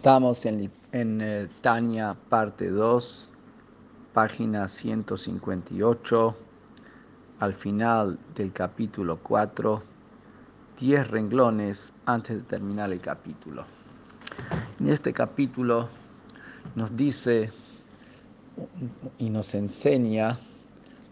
Estamos 0.00 0.46
en, 0.46 0.70
eh, 0.92 1.46
Tania, 1.60 2.16
parte 2.30 2.70
2, 2.70 3.28
página 4.14 4.66
158, 4.66 6.36
al 7.38 7.52
final 7.52 8.18
del 8.34 8.50
capítulo 8.50 9.18
4, 9.22 9.82
10 10.80 11.06
renglones 11.06 11.92
antes 12.06 12.38
de 12.38 12.42
terminar 12.44 12.90
el 12.90 13.00
capítulo. 13.02 13.66
En 14.80 14.88
este 14.88 15.12
capítulo 15.12 15.90
nos 16.76 16.96
dice 16.96 17.52
y 19.18 19.28
nos 19.28 19.54
enseña 19.54 20.38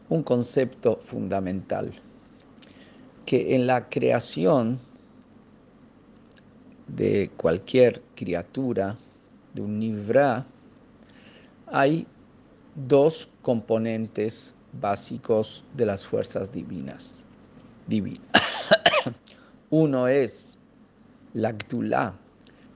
un 0.08 0.22
concepto 0.22 0.96
fundamental, 1.02 1.92
que 3.26 3.54
en 3.54 3.66
la 3.66 3.90
creación 3.90 4.80
de 6.88 7.30
cualquier 7.36 8.02
criatura, 8.14 8.96
de 9.54 9.62
un 9.62 9.78
nivra, 9.78 10.44
hay 11.66 12.06
dos 12.74 13.28
componentes 13.42 14.54
básicos 14.80 15.64
de 15.74 15.86
las 15.86 16.06
fuerzas 16.06 16.50
divinas. 16.52 17.24
Uno 19.70 20.08
es 20.08 20.58
la 21.34 21.52
Gdulá, 21.52 22.14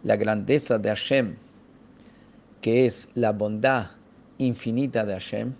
la 0.02 0.16
grandeza 0.16 0.78
de 0.78 0.88
Hashem, 0.88 1.36
que 2.60 2.86
es 2.86 3.08
la 3.14 3.32
bondad 3.32 3.90
infinita 4.38 5.04
de 5.04 5.12
Hashem, 5.14 5.52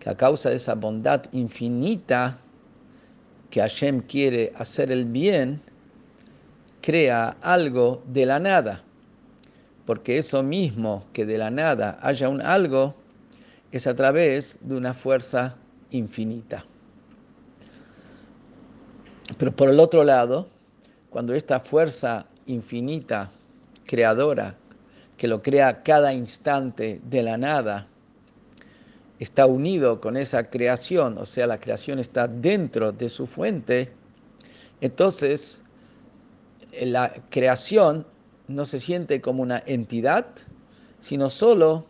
que 0.00 0.10
a 0.10 0.16
causa 0.16 0.50
de 0.50 0.56
esa 0.56 0.74
bondad 0.74 1.24
infinita 1.32 2.38
que 3.50 3.60
Hashem 3.60 4.00
quiere 4.02 4.52
hacer 4.56 4.90
el 4.90 5.04
bien, 5.04 5.60
crea 6.86 7.36
algo 7.42 8.04
de 8.06 8.24
la 8.26 8.38
nada, 8.38 8.80
porque 9.86 10.18
eso 10.18 10.44
mismo 10.44 11.04
que 11.12 11.26
de 11.26 11.36
la 11.36 11.50
nada 11.50 11.98
haya 12.00 12.28
un 12.28 12.40
algo 12.40 12.94
es 13.72 13.88
a 13.88 13.96
través 13.96 14.60
de 14.60 14.76
una 14.76 14.94
fuerza 14.94 15.56
infinita. 15.90 16.64
Pero 19.36 19.50
por 19.50 19.68
el 19.68 19.80
otro 19.80 20.04
lado, 20.04 20.46
cuando 21.10 21.34
esta 21.34 21.58
fuerza 21.58 22.26
infinita, 22.46 23.32
creadora, 23.84 24.54
que 25.16 25.26
lo 25.26 25.42
crea 25.42 25.82
cada 25.82 26.12
instante 26.12 27.00
de 27.02 27.22
la 27.24 27.36
nada, 27.36 27.88
está 29.18 29.46
unido 29.46 30.00
con 30.00 30.16
esa 30.16 30.50
creación, 30.50 31.18
o 31.18 31.26
sea, 31.26 31.48
la 31.48 31.58
creación 31.58 31.98
está 31.98 32.28
dentro 32.28 32.92
de 32.92 33.08
su 33.08 33.26
fuente, 33.26 33.90
entonces 34.80 35.62
la 36.82 37.14
creación 37.30 38.06
no 38.48 38.64
se 38.64 38.78
siente 38.78 39.20
como 39.20 39.42
una 39.42 39.62
entidad, 39.66 40.26
sino 40.98 41.28
solo 41.28 41.86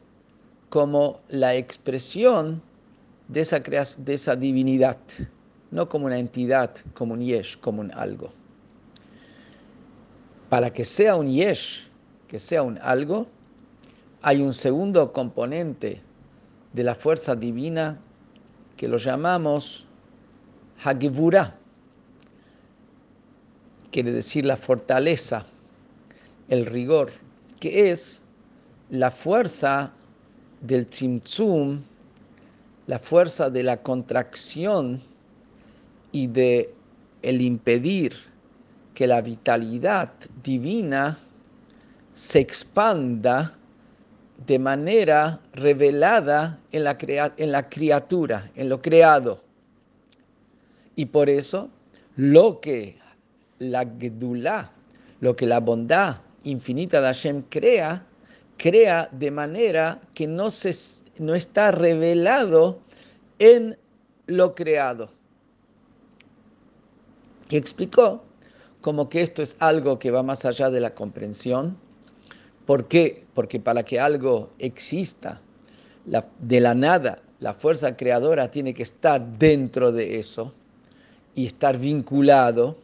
como 0.68 1.20
la 1.28 1.54
expresión 1.54 2.62
de 3.28 3.40
esa, 3.40 4.36
divinidad, 4.36 4.98
no 5.70 5.88
como 5.88 6.06
una 6.06 6.18
entidad, 6.18 6.70
como 6.94 7.14
un 7.14 7.20
yesh, 7.20 7.58
como 7.58 7.80
un 7.80 7.92
algo. 7.92 8.32
Para 10.48 10.72
que 10.72 10.84
sea 10.84 11.16
un 11.16 11.28
yesh, 11.30 11.88
que 12.28 12.38
sea 12.38 12.62
un 12.62 12.78
algo, 12.78 13.26
hay 14.22 14.42
un 14.42 14.52
segundo 14.52 15.12
componente 15.12 16.00
de 16.72 16.82
la 16.82 16.94
fuerza 16.94 17.34
divina 17.34 17.98
que 18.76 18.88
lo 18.88 18.98
llamamos 18.98 19.86
Hagivura 20.84 21.56
quiere 23.96 24.12
decir 24.12 24.44
la 24.44 24.58
fortaleza, 24.58 25.46
el 26.50 26.66
rigor, 26.66 27.12
que 27.58 27.88
es 27.90 28.20
la 28.90 29.10
fuerza 29.10 29.90
del 30.60 30.86
tzimtzum, 30.86 31.80
la 32.88 32.98
fuerza 32.98 33.48
de 33.48 33.62
la 33.62 33.78
contracción 33.78 35.00
y 36.12 36.26
de 36.26 36.74
el 37.22 37.40
impedir 37.40 38.16
que 38.92 39.06
la 39.06 39.22
vitalidad 39.22 40.12
divina 40.44 41.18
se 42.12 42.40
expanda 42.40 43.56
de 44.46 44.58
manera 44.58 45.40
revelada 45.54 46.60
en 46.70 46.84
la, 46.84 46.98
en 47.38 47.50
la 47.50 47.70
criatura, 47.70 48.50
en 48.56 48.68
lo 48.68 48.82
creado. 48.82 49.42
Y 50.96 51.06
por 51.06 51.30
eso 51.30 51.70
lo 52.14 52.60
que 52.60 53.05
la 53.58 53.86
Gedulá, 53.98 54.72
lo 55.20 55.34
que 55.36 55.46
la 55.46 55.60
bondad 55.60 56.18
infinita 56.44 57.00
de 57.00 57.06
Hashem 57.06 57.42
crea, 57.48 58.06
crea 58.56 59.08
de 59.12 59.30
manera 59.30 60.00
que 60.14 60.26
no, 60.26 60.50
se, 60.50 60.74
no 61.18 61.34
está 61.34 61.72
revelado 61.72 62.78
en 63.38 63.76
lo 64.26 64.54
creado. 64.54 65.10
Y 67.48 67.56
explicó 67.56 68.24
como 68.80 69.08
que 69.08 69.20
esto 69.20 69.42
es 69.42 69.56
algo 69.58 69.98
que 69.98 70.10
va 70.10 70.22
más 70.22 70.44
allá 70.44 70.70
de 70.70 70.80
la 70.80 70.94
comprensión. 70.94 71.76
¿Por 72.66 72.86
qué? 72.86 73.24
Porque 73.34 73.60
para 73.60 73.84
que 73.84 74.00
algo 74.00 74.50
exista 74.58 75.40
de 76.40 76.60
la 76.60 76.74
nada, 76.74 77.20
la 77.40 77.54
fuerza 77.54 77.96
creadora 77.96 78.50
tiene 78.50 78.74
que 78.74 78.82
estar 78.82 79.24
dentro 79.38 79.92
de 79.92 80.18
eso 80.18 80.52
y 81.34 81.46
estar 81.46 81.78
vinculado 81.78 82.78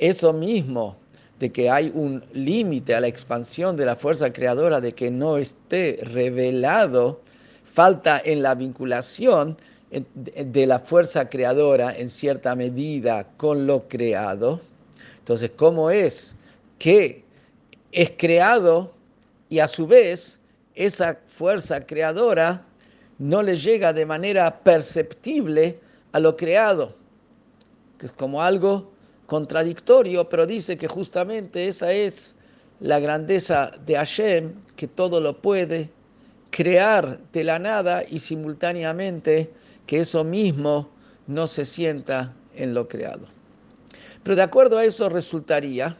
eso 0.00 0.32
mismo 0.32 0.96
de 1.38 1.52
que 1.52 1.70
hay 1.70 1.92
un 1.94 2.24
límite 2.32 2.94
a 2.94 3.00
la 3.00 3.06
expansión 3.06 3.76
de 3.76 3.84
la 3.84 3.96
fuerza 3.96 4.32
creadora, 4.32 4.80
de 4.80 4.92
que 4.92 5.10
no 5.10 5.36
esté 5.36 5.98
revelado, 6.02 7.20
falta 7.64 8.20
en 8.24 8.42
la 8.42 8.54
vinculación 8.54 9.56
de 9.90 10.66
la 10.66 10.78
fuerza 10.80 11.28
creadora 11.28 11.96
en 11.96 12.08
cierta 12.08 12.54
medida 12.54 13.26
con 13.36 13.66
lo 13.66 13.88
creado. 13.88 14.60
Entonces, 15.18 15.50
¿cómo 15.54 15.90
es 15.90 16.34
que 16.78 17.24
es 17.92 18.12
creado 18.16 18.92
y 19.48 19.58
a 19.58 19.68
su 19.68 19.86
vez 19.86 20.40
esa 20.74 21.18
fuerza 21.26 21.84
creadora 21.84 22.64
no 23.18 23.42
le 23.42 23.56
llega 23.56 23.92
de 23.92 24.06
manera 24.06 24.60
perceptible 24.62 25.78
a 26.12 26.20
lo 26.20 26.36
creado? 26.36 26.94
Que 27.98 28.06
es 28.06 28.12
como 28.12 28.42
algo 28.42 28.92
contradictorio, 29.30 30.28
pero 30.28 30.44
dice 30.44 30.76
que 30.76 30.88
justamente 30.88 31.68
esa 31.68 31.92
es 31.92 32.34
la 32.80 32.98
grandeza 32.98 33.70
de 33.86 33.94
Hashem, 33.94 34.54
que 34.74 34.88
todo 34.88 35.20
lo 35.20 35.40
puede 35.40 35.88
crear 36.50 37.20
de 37.32 37.44
la 37.44 37.60
nada 37.60 38.02
y 38.02 38.18
simultáneamente 38.18 39.48
que 39.86 40.00
eso 40.00 40.24
mismo 40.24 40.90
no 41.28 41.46
se 41.46 41.64
sienta 41.64 42.34
en 42.56 42.74
lo 42.74 42.88
creado. 42.88 43.26
Pero 44.24 44.34
de 44.34 44.42
acuerdo 44.42 44.78
a 44.78 44.84
eso 44.84 45.08
resultaría 45.08 45.96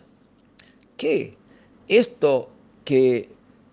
que 0.97 1.37
esto 1.87 2.51
que 2.85 3.29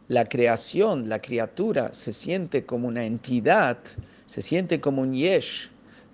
la 0.07 0.25
creación, 0.25 1.09
la 1.09 1.19
criatura, 1.19 1.94
se 1.94 2.13
siente 2.13 2.63
como 2.63 2.88
una 2.88 3.06
entidad, 3.06 3.79
se 4.28 4.44
siente 4.44 4.79
como 4.79 5.01
un 5.01 5.16
yesh, 5.16 5.72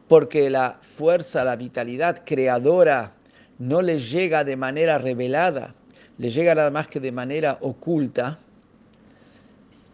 porque 0.07 0.49
la 0.49 0.79
fuerza, 0.81 1.43
la 1.43 1.57
vitalidad 1.57 2.23
creadora 2.25 3.11
no 3.59 3.81
le 3.81 3.99
llega 3.99 4.43
de 4.43 4.55
manera 4.55 4.97
revelada, 4.97 5.73
le 6.17 6.29
llega 6.29 6.55
nada 6.55 6.71
más 6.71 6.87
que 6.87 6.99
de 6.99 7.11
manera 7.11 7.57
oculta, 7.61 8.39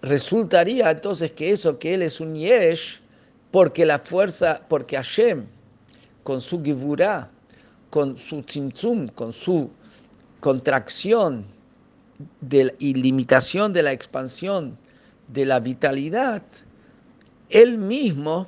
resultaría 0.02 0.92
entonces 0.92 1.32
que 1.32 1.52
eso, 1.52 1.78
que 1.78 1.94
él 1.94 2.02
es 2.02 2.20
un 2.20 2.36
yesh, 2.36 3.00
porque 3.52 3.86
la 3.86 4.00
fuerza, 4.00 4.62
porque 4.68 4.96
Hashem, 4.96 5.46
con 6.24 6.42
su 6.42 6.64
givurá, 6.64 7.30
con 7.90 8.18
su 8.18 8.42
tzimtzum, 8.44 9.08
con 9.08 9.34
su 9.34 9.70
contracción 10.40 11.46
y 12.80 12.94
limitación 12.94 13.74
de 13.74 13.84
la 13.84 13.92
expansión 13.92 14.78
de 15.28 15.46
la 15.46 15.60
vitalidad, 15.60 16.44
él 17.50 17.78
mismo 17.78 18.48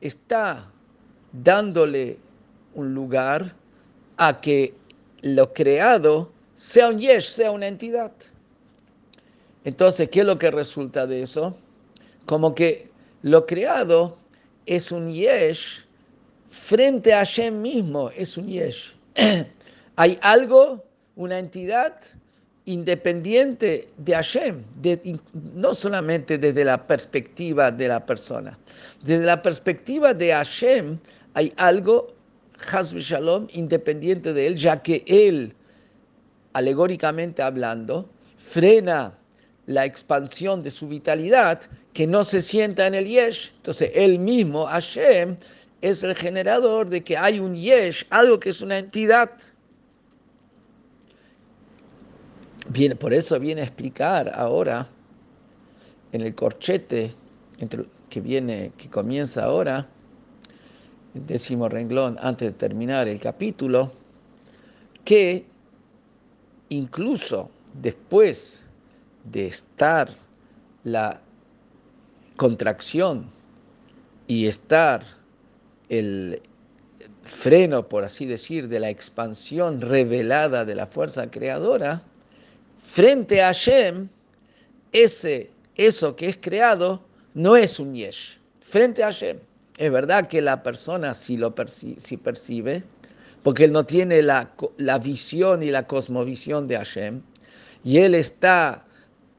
está 0.00 0.70
dándole 1.32 2.18
un 2.74 2.94
lugar 2.94 3.54
a 4.20 4.38
que 4.38 4.74
lo 5.22 5.52
creado 5.54 6.30
sea 6.54 6.90
un 6.90 6.98
yesh, 6.98 7.24
sea 7.24 7.50
una 7.50 7.66
entidad. 7.66 8.12
Entonces, 9.64 10.10
¿qué 10.10 10.20
es 10.20 10.26
lo 10.26 10.38
que 10.38 10.50
resulta 10.50 11.06
de 11.06 11.22
eso? 11.22 11.56
Como 12.26 12.54
que 12.54 12.90
lo 13.22 13.46
creado 13.46 14.18
es 14.66 14.92
un 14.92 15.10
yesh 15.10 15.82
frente 16.50 17.14
a 17.14 17.18
Hashem 17.18 17.62
mismo, 17.62 18.10
es 18.10 18.36
un 18.36 18.46
yesh. 18.46 18.94
Hay 19.96 20.18
algo, 20.20 20.84
una 21.16 21.38
entidad 21.38 21.96
independiente 22.66 23.88
de 23.96 24.14
Hashem, 24.14 24.62
no 25.54 25.72
solamente 25.72 26.36
desde 26.36 26.62
la 26.62 26.86
perspectiva 26.86 27.70
de 27.70 27.88
la 27.88 28.04
persona, 28.04 28.58
desde 29.02 29.24
la 29.24 29.40
perspectiva 29.40 30.12
de 30.12 30.30
Hashem 30.30 30.98
hay 31.34 31.52
algo 31.56 32.14
Hasbe 32.72 33.00
Shalom, 33.00 33.48
independiente 33.52 34.32
de 34.32 34.46
él, 34.46 34.56
ya 34.56 34.82
que 34.82 35.04
él, 35.06 35.54
alegóricamente 36.52 37.42
hablando, 37.42 38.08
frena 38.38 39.14
la 39.66 39.84
expansión 39.84 40.62
de 40.62 40.70
su 40.70 40.88
vitalidad, 40.88 41.60
que 41.92 42.06
no 42.06 42.24
se 42.24 42.40
sienta 42.40 42.86
en 42.86 42.94
el 42.94 43.06
yesh. 43.06 43.52
Entonces, 43.56 43.90
él 43.94 44.18
mismo, 44.18 44.66
Hashem, 44.66 45.36
es 45.80 46.02
el 46.02 46.14
generador 46.14 46.88
de 46.88 47.02
que 47.02 47.16
hay 47.16 47.40
un 47.40 47.54
yesh, 47.54 48.04
algo 48.10 48.38
que 48.38 48.50
es 48.50 48.60
una 48.60 48.78
entidad. 48.78 49.30
Viene, 52.68 52.94
por 52.94 53.12
eso 53.14 53.38
viene 53.40 53.62
a 53.62 53.64
explicar 53.64 54.30
ahora 54.34 54.88
en 56.12 56.20
el 56.20 56.34
corchete 56.34 57.14
que 58.08 58.20
viene, 58.20 58.72
que 58.76 58.88
comienza 58.88 59.44
ahora, 59.44 59.88
décimo 61.14 61.68
renglón 61.68 62.16
antes 62.20 62.52
de 62.52 62.58
terminar 62.58 63.08
el 63.08 63.18
capítulo, 63.18 63.92
que 65.04 65.44
incluso 66.68 67.50
después 67.74 68.62
de 69.24 69.46
estar 69.48 70.10
la 70.84 71.20
contracción 72.36 73.26
y 74.26 74.46
estar 74.46 75.04
el 75.88 76.40
freno, 77.22 77.88
por 77.88 78.04
así 78.04 78.26
decir, 78.26 78.68
de 78.68 78.80
la 78.80 78.90
expansión 78.90 79.80
revelada 79.80 80.64
de 80.64 80.74
la 80.74 80.86
fuerza 80.86 81.30
creadora, 81.30 82.02
frente 82.82 83.42
a 83.42 83.46
Hashem, 83.46 84.08
ese, 84.92 85.50
eso 85.76 86.16
que 86.16 86.28
es 86.28 86.38
creado 86.40 87.02
no 87.34 87.56
es 87.56 87.78
un 87.78 87.94
yesh. 87.94 88.38
Frente 88.60 89.02
a 89.02 89.06
Hashem. 89.06 89.38
Es 89.80 89.90
verdad 89.90 90.28
que 90.28 90.42
la 90.42 90.62
persona 90.62 91.14
sí 91.14 91.38
lo 91.38 91.54
percibe, 91.54 92.82
porque 93.42 93.64
él 93.64 93.72
no 93.72 93.84
tiene 93.84 94.20
la, 94.20 94.50
la 94.76 94.98
visión 94.98 95.62
y 95.62 95.70
la 95.70 95.86
cosmovisión 95.86 96.68
de 96.68 96.76
Hashem, 96.76 97.22
y 97.82 97.96
él 97.96 98.14
está 98.14 98.84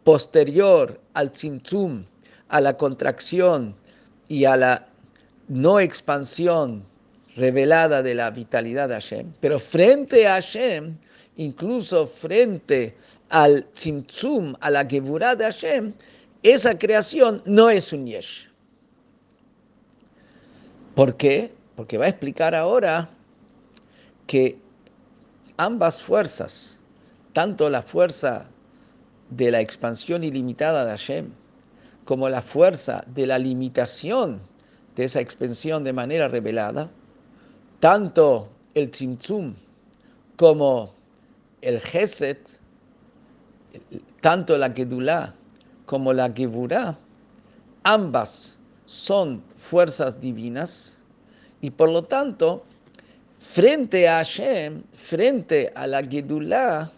posterior 0.04 1.00
al 1.14 1.32
tzimtzum, 1.32 2.06
a 2.50 2.60
la 2.60 2.76
contracción 2.76 3.76
y 4.30 4.46
a 4.46 4.58
la 4.58 4.88
no 5.48 5.80
expansión 5.80 6.86
revelada 7.36 8.02
de 8.02 8.16
la 8.16 8.32
vitalidad 8.32 8.90
de 8.90 8.96
Hashem, 8.96 9.34
pero 9.42 9.60
frente 9.60 10.28
a 10.28 10.42
Hashem, 10.42 10.98
incluso 11.38 12.08
frente 12.08 12.96
al 13.30 13.68
tzimtzum, 13.76 14.56
a 14.60 14.72
la 14.72 14.88
gevurah 14.88 15.36
de 15.36 15.44
Hashem, 15.44 15.94
esa 16.42 16.76
creación 16.76 17.44
no 17.46 17.70
es 17.70 17.94
un 17.94 18.08
yesh. 18.08 18.51
¿Por 20.96 21.16
qué? 21.16 21.54
Porque 21.76 21.98
va 21.98 22.06
a 22.06 22.10
explicar 22.10 22.54
ahora 22.54 23.10
que 24.28 24.58
ambas 25.58 26.02
fuerzas, 26.02 26.80
tanto 27.34 27.70
la 27.70 27.82
fuerza 27.82 28.46
de 29.30 29.52
la 29.52 29.62
expansión 29.62 30.24
ilimitada 30.24 30.84
de 30.86 30.92
Hashem, 30.92 31.30
como 32.04 32.28
la 32.28 32.42
fuerza 32.42 33.04
de 33.08 33.26
la 33.28 33.40
limitación 33.40 34.42
de 34.96 35.06
esa 35.06 35.22
expansión 35.22 35.84
de 35.84 35.94
manera 35.94 36.28
revelada, 36.28 36.90
tanto 37.80 38.50
el 38.74 38.92
tzimtzum 38.92 39.56
como 40.36 40.94
el 41.62 41.80
geset, 41.80 42.50
tanto 44.20 44.58
la 44.58 44.72
gedulá 44.72 45.34
como 45.86 46.12
la 46.14 46.32
Geburah, 46.32 46.98
ambas 47.84 48.58
son 48.92 49.42
fuerzas 49.56 50.20
divinas 50.20 50.98
y 51.62 51.72
por 51.72 51.90
lo 51.90 52.04
tanto, 52.04 52.66
frente 53.40 54.08
a 54.10 54.18
Hashem, 54.18 54.84
frente 54.94 55.72
a 55.74 55.88
la 55.88 56.04
Gedulá, 56.04 56.92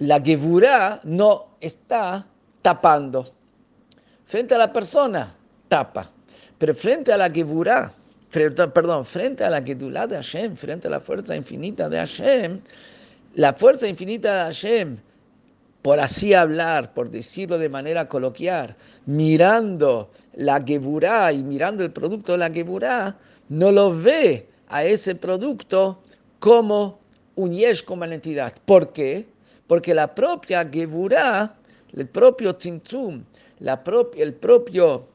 la 0.00 0.20
Geburah 0.20 1.00
no 1.04 1.46
está 1.60 2.26
tapando. 2.60 3.32
Frente 4.26 4.54
a 4.56 4.58
la 4.58 4.72
persona, 4.72 5.32
tapa. 5.68 6.10
Pero 6.58 6.74
frente 6.74 7.12
a 7.12 7.18
la 7.18 7.30
Geburah, 7.30 7.92
perdón, 8.30 9.04
frente 9.04 9.44
a 9.44 9.50
la 9.50 9.62
Gedulá 9.62 10.08
de 10.08 10.16
Hashem, 10.16 10.56
frente 10.56 10.88
a 10.88 10.90
la 10.90 11.00
fuerza 11.00 11.36
infinita 11.36 11.88
de 11.88 11.98
Hashem, 11.98 12.60
la 13.36 13.52
fuerza 13.52 13.86
infinita 13.86 14.34
de 14.34 14.40
Hashem 14.40 14.98
por 15.82 15.98
así 15.98 16.32
hablar, 16.32 16.94
por 16.94 17.10
decirlo 17.10 17.58
de 17.58 17.68
manera 17.68 18.08
coloquial, 18.08 18.76
mirando 19.04 20.10
la 20.34 20.62
Geburá 20.62 21.32
y 21.32 21.42
mirando 21.42 21.82
el 21.82 21.90
producto 21.90 22.32
de 22.32 22.38
la 22.38 22.50
Geburá, 22.50 23.16
no 23.48 23.72
lo 23.72 23.96
ve 23.96 24.48
a 24.68 24.84
ese 24.84 25.14
producto 25.16 25.98
como 26.38 27.00
un 27.34 27.52
yesh, 27.52 27.84
como 27.84 28.04
una 28.04 28.14
entidad. 28.14 28.52
¿Por 28.64 28.92
qué? 28.92 29.26
Porque 29.66 29.92
la 29.92 30.14
propia 30.14 30.68
Geburá, 30.70 31.54
el 31.92 32.06
propio 32.06 32.54
Tzimtzum, 32.54 33.24
la 33.58 33.82
el 34.16 34.34
propio, 34.34 35.06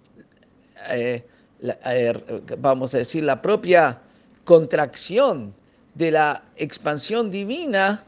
eh, 0.90 1.24
eh, 1.62 2.14
vamos 2.60 2.94
a 2.94 3.00
decir, 3.00 3.24
la 3.24 3.42
propia 3.42 4.00
contracción 4.44 5.54
de 5.96 6.12
la 6.12 6.44
expansión 6.56 7.31
divina, 7.31 8.04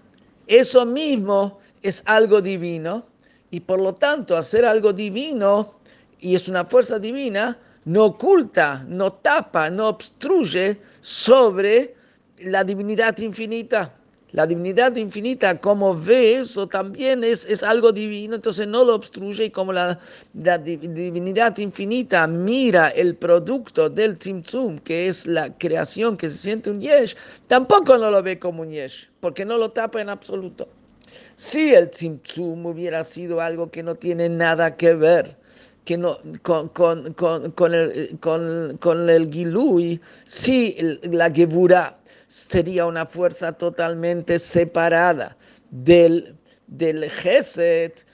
eso 0.49 0.83
mismo 0.83 1.59
es 1.83 2.01
algo 2.07 2.41
divino 2.41 3.05
y 3.51 3.59
por 3.59 3.79
lo 3.79 3.93
tanto 3.93 4.35
hacer 4.35 4.65
algo 4.65 4.91
divino 4.91 5.75
y 6.19 6.33
es 6.33 6.47
una 6.47 6.65
fuerza 6.65 6.97
divina, 6.97 7.55
no 7.85 8.05
oculta, 8.05 8.83
no 8.87 9.13
tapa, 9.13 9.69
no 9.69 9.89
obstruye 9.89 10.81
sobre 11.01 11.95
la 12.39 12.63
divinidad 12.63 13.15
infinita. 13.19 13.93
La 14.31 14.45
divinidad 14.45 14.95
infinita, 14.95 15.59
como 15.59 15.95
ve 15.95 16.35
eso, 16.35 16.67
también 16.67 17.23
es, 17.23 17.45
es 17.47 17.63
algo 17.63 17.91
divino, 17.91 18.35
entonces 18.35 18.67
no 18.67 18.83
lo 18.83 18.95
obstruye 18.95 19.45
y 19.45 19.49
como 19.49 19.73
la, 19.73 19.99
divinidad 20.33 21.57
infinita 21.57 22.27
mira 22.27 22.89
el 22.89 23.15
producto 23.15 23.89
del 23.89 24.19
Tzimtzum, 24.19 24.77
que 24.79 25.07
es 25.07 25.25
la 25.25 25.51
creación 25.57 26.15
que 26.15 26.29
se 26.29 26.37
siente 26.37 26.69
un 26.69 26.79
Yesh, 26.79 27.15
tampoco 27.47 27.97
no 27.97 28.11
lo 28.11 28.21
ve 28.21 28.37
como 28.37 28.61
un 28.61 28.69
Yesh, 28.69 29.09
porque 29.19 29.43
no 29.43 29.57
lo 29.57 29.71
tapa 29.71 29.99
en 29.99 30.09
absoluto. 30.09 30.67
Si 31.35 31.73
el 31.73 31.89
Tzimtzum 31.89 32.67
hubiera 32.67 33.03
sido 33.03 33.41
algo 33.41 33.71
que 33.71 33.81
no 33.81 33.95
tiene 33.95 34.29
nada 34.29 34.77
que 34.77 34.93
ver 34.93 35.39
que 35.85 35.97
no, 35.97 36.19
con, 36.43 36.69
con, 36.69 37.13
con, 37.13 37.51
con 37.53 37.73
el, 37.73 38.19
con, 38.19 39.09
el 39.09 39.31
Gilui, 39.31 39.99
si 40.23 40.77
la 41.01 41.31
Gevura 41.31 41.98
sería 42.29 42.85
una 42.85 43.05
fuerza 43.05 43.51
totalmente 43.51 44.37
separada 44.37 45.35
del, 45.71 46.35
del 46.67 47.09
Geset, 47.09 48.05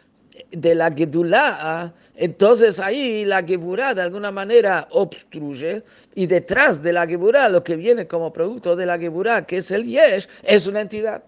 de 0.52 0.76
la 0.76 0.92
Gedulá, 0.92 1.94
entonces 2.16 2.80
ahí 2.80 3.26
la 3.26 3.44
Geburá 3.44 3.94
de 3.94 4.02
alguna 4.02 4.32
manera 4.32 4.88
obstruye 4.92 5.84
y 6.14 6.28
detrás 6.28 6.82
de 6.82 6.94
la 6.94 7.06
Geburá, 7.06 7.50
lo 7.50 7.64
que 7.64 7.76
viene 7.76 8.08
como 8.08 8.34
producto 8.34 8.76
de 8.76 8.86
la 8.86 8.98
Geburá, 8.98 9.46
que 9.46 9.58
es 9.58 9.72
el 9.72 9.86
Yesh, 9.86 10.28
es 10.44 10.68
una 10.68 10.82
entidad. 10.82 11.24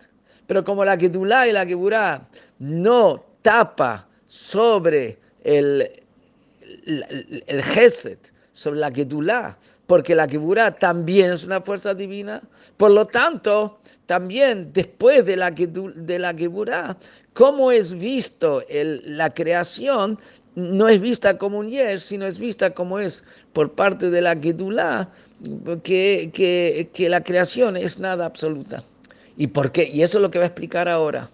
Pero 0.47 0.63
como 0.63 0.83
la 0.83 0.97
Gedulá 0.97 1.47
y 1.47 1.51
la 1.51 1.65
Geburá 1.65 2.27
no 2.59 3.23
tapa 3.41 4.07
sobre 4.25 5.17
el, 5.43 5.89
el, 6.85 7.43
el 7.47 7.63
Geset, 7.63 8.19
sobre 8.51 8.79
la 8.79 8.91
Gedulá, 8.91 9.57
porque 9.87 10.13
la 10.13 10.27
Geburá 10.27 10.77
también 10.77 11.31
es 11.31 11.43
una 11.43 11.61
fuerza 11.61 11.93
divina, 11.93 12.41
por 12.75 12.91
lo 12.91 13.05
tanto, 13.05 13.79
también 14.05 14.71
después 14.73 15.25
de 15.25 15.37
la, 15.37 15.51
de 15.51 16.19
la 16.19 16.35
cómo 17.33 17.71
es 17.71 17.93
visto 17.93 18.63
el, 18.67 19.01
la 19.17 19.33
creación, 19.33 20.19
no 20.55 20.87
es 20.87 20.99
vista 20.99 21.37
como 21.37 21.59
un 21.59 21.69
yesh, 21.69 22.01
sino 22.01 22.25
es 22.25 22.37
vista 22.39 22.71
como 22.71 22.99
es 22.99 23.23
por 23.53 23.73
parte 23.73 24.09
de 24.09 24.21
la 24.21 24.35
Gedulá, 24.35 25.09
que, 25.83 26.31
que, 26.33 26.89
que 26.93 27.09
la 27.09 27.23
creación 27.23 27.77
es 27.77 27.99
nada 27.99 28.25
absoluta. 28.25 28.83
¿Y 29.37 29.47
por 29.47 29.71
qué? 29.71 29.87
Y 29.87 30.01
eso 30.01 30.17
es 30.17 30.21
lo 30.23 30.31
que 30.31 30.39
va 30.39 30.45
a 30.45 30.47
explicar 30.47 30.89
ahora, 30.89 31.29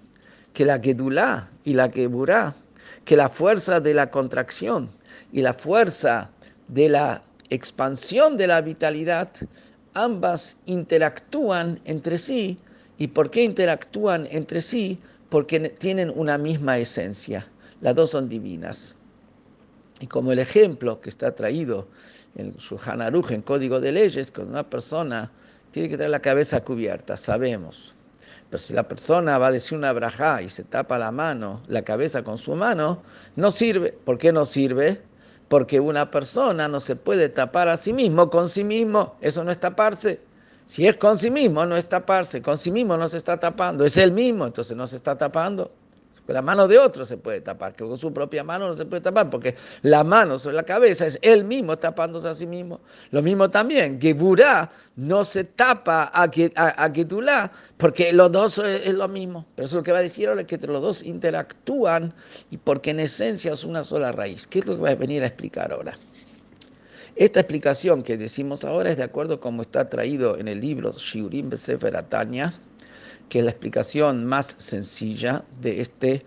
que 0.54 0.66
la 0.66 0.80
Gedulá 0.80 1.50
y 1.64 1.74
la 1.74 1.90
Geburá, 1.90 2.54
que 3.06 3.16
la 3.16 3.30
fuerza 3.30 3.80
de 3.80 3.94
la 3.94 4.10
contracción 4.10 4.90
y 5.32 5.42
la 5.42 5.54
fuerza 5.54 6.30
de 6.68 6.90
la 6.90 7.22
expansión 7.54 8.38
de 8.38 8.48
la 8.48 8.62
vitalidad, 8.62 9.30
ambas 9.94 10.58
interactúan 10.66 11.80
entre 11.86 12.18
sí. 12.18 12.58
¿Y 12.98 13.08
por 13.08 13.30
qué 13.30 13.44
interactúan 13.44 14.28
entre 14.32 14.62
sí? 14.62 15.00
Porque 15.30 15.60
tienen 15.70 16.12
una 16.16 16.38
misma 16.38 16.78
esencia. 16.78 17.48
Las 17.82 17.96
dos 17.96 18.12
son 18.12 18.30
divinas. 18.30 18.96
Y 20.00 20.08
como 20.08 20.32
el 20.32 20.40
ejemplo 20.40 21.00
que 21.00 21.10
está 21.10 21.36
traído 21.36 21.88
en 22.36 22.58
su 22.60 22.80
en 23.30 23.42
Código 23.42 23.80
de 23.80 23.92
Leyes, 23.92 24.32
con 24.32 24.50
una 24.50 24.64
persona 24.64 25.32
tiene 25.72 25.90
que 25.90 25.98
tener 25.98 26.12
la 26.12 26.22
cabeza 26.22 26.64
cubierta, 26.64 27.18
sabemos. 27.18 27.94
Pero 28.50 28.62
si 28.62 28.74
la 28.74 28.88
persona 28.88 29.38
va 29.38 29.48
a 29.48 29.52
decir 29.52 29.78
una 29.78 29.94
braja 29.94 30.42
y 30.42 30.50
se 30.50 30.64
tapa 30.64 30.98
la 31.00 31.12
mano, 31.12 31.62
la 31.68 31.84
cabeza 31.84 32.24
con 32.24 32.38
su 32.38 32.56
mano, 32.56 33.02
no 33.36 33.50
sirve. 33.50 33.92
¿Por 33.92 34.18
qué 34.18 34.32
no 34.32 34.46
sirve? 34.46 35.02
Porque 35.54 35.80
una 35.80 36.10
persona 36.10 36.68
no 36.68 36.80
se 36.80 36.96
puede 36.96 37.30
tapar 37.30 37.68
a 37.70 37.78
sí 37.78 37.94
mismo 37.94 38.32
con 38.32 38.50
sí 38.50 38.64
mismo. 38.64 39.18
Eso 39.22 39.44
no 39.44 39.52
es 39.52 39.60
taparse. 39.60 40.20
Si 40.66 40.88
es 40.88 40.98
con 40.98 41.16
sí 41.16 41.30
mismo, 41.30 41.64
no 41.64 41.78
es 41.78 41.88
taparse. 41.88 42.42
Con 42.42 42.58
sí 42.58 42.72
mismo 42.72 42.98
no 42.98 43.08
se 43.08 43.18
está 43.18 43.40
tapando. 43.40 43.86
Es 43.86 43.96
él 43.98 44.14
mismo, 44.14 44.48
entonces 44.48 44.76
no 44.76 44.88
se 44.88 44.96
está 44.96 45.16
tapando. 45.16 45.70
La 46.28 46.42
mano 46.42 46.68
de 46.68 46.80
otro 46.80 47.04
se 47.04 47.18
puede 47.18 47.42
tapar, 47.42 47.76
que 47.76 47.84
con 47.84 47.98
su 47.98 48.14
propia 48.14 48.44
mano 48.44 48.68
no 48.68 48.74
se 48.74 48.86
puede 48.86 49.02
tapar, 49.02 49.30
porque 49.30 49.56
la 49.82 50.04
mano 50.04 50.40
sobre 50.40 50.56
la 50.56 50.64
cabeza 50.64 51.06
es 51.06 51.20
él 51.22 51.44
mismo 51.44 51.78
tapándose 51.78 52.30
a 52.30 52.34
sí 52.34 52.46
mismo. 52.46 52.80
Lo 53.12 53.22
mismo 53.22 53.50
también, 53.50 54.00
Geburá 54.00 54.72
no 54.96 55.24
se 55.24 55.44
tapa 55.44 56.12
a, 56.14 56.24
a, 56.24 56.94
porque 57.78 58.14
los 58.14 58.32
dos 58.32 58.58
es, 58.60 58.94
lo 58.94 59.08
mismo. 59.08 59.46
Pero 59.56 59.66
eso 59.66 59.78
es 59.78 59.80
lo 59.82 59.84
que 59.84 59.92
va 59.92 60.00
a 60.00 60.04
decir 60.04 60.30
ahora, 60.30 60.46
que 60.46 60.58
los 60.58 60.82
dos 60.82 61.04
interactúan 61.04 62.14
y 62.52 62.58
porque 62.58 62.92
en 62.92 63.02
esencia 63.02 63.52
es 63.52 63.64
una 63.66 63.84
sola 63.84 64.12
raíz. 64.12 64.48
¿Qué 64.48 64.60
es 64.60 64.66
lo 64.66 64.76
que 64.76 64.82
va 64.82 64.90
a 64.92 64.96
venir 64.96 65.24
a 65.24 65.28
explicar 65.28 65.74
ahora? 65.74 65.98
Esta 67.16 67.42
explicación 67.42 68.02
que 68.02 68.18
decimos 68.18 68.64
ahora 68.64 68.90
es 68.92 68.98
de 68.98 69.04
acuerdo 69.04 69.40
como 69.40 69.62
está 69.62 69.88
traído 69.88 70.38
en 70.38 70.48
el 70.48 70.62
libro 70.62 70.92
Shiurim 70.94 71.50
Besefer 71.50 71.96
Atanya, 71.96 72.60
que 73.34 73.40
es 73.40 73.46
la 73.46 73.50
explicación 73.50 74.26
más 74.26 74.54
sencilla 74.60 75.44
de 75.60 75.82
este, 75.82 76.24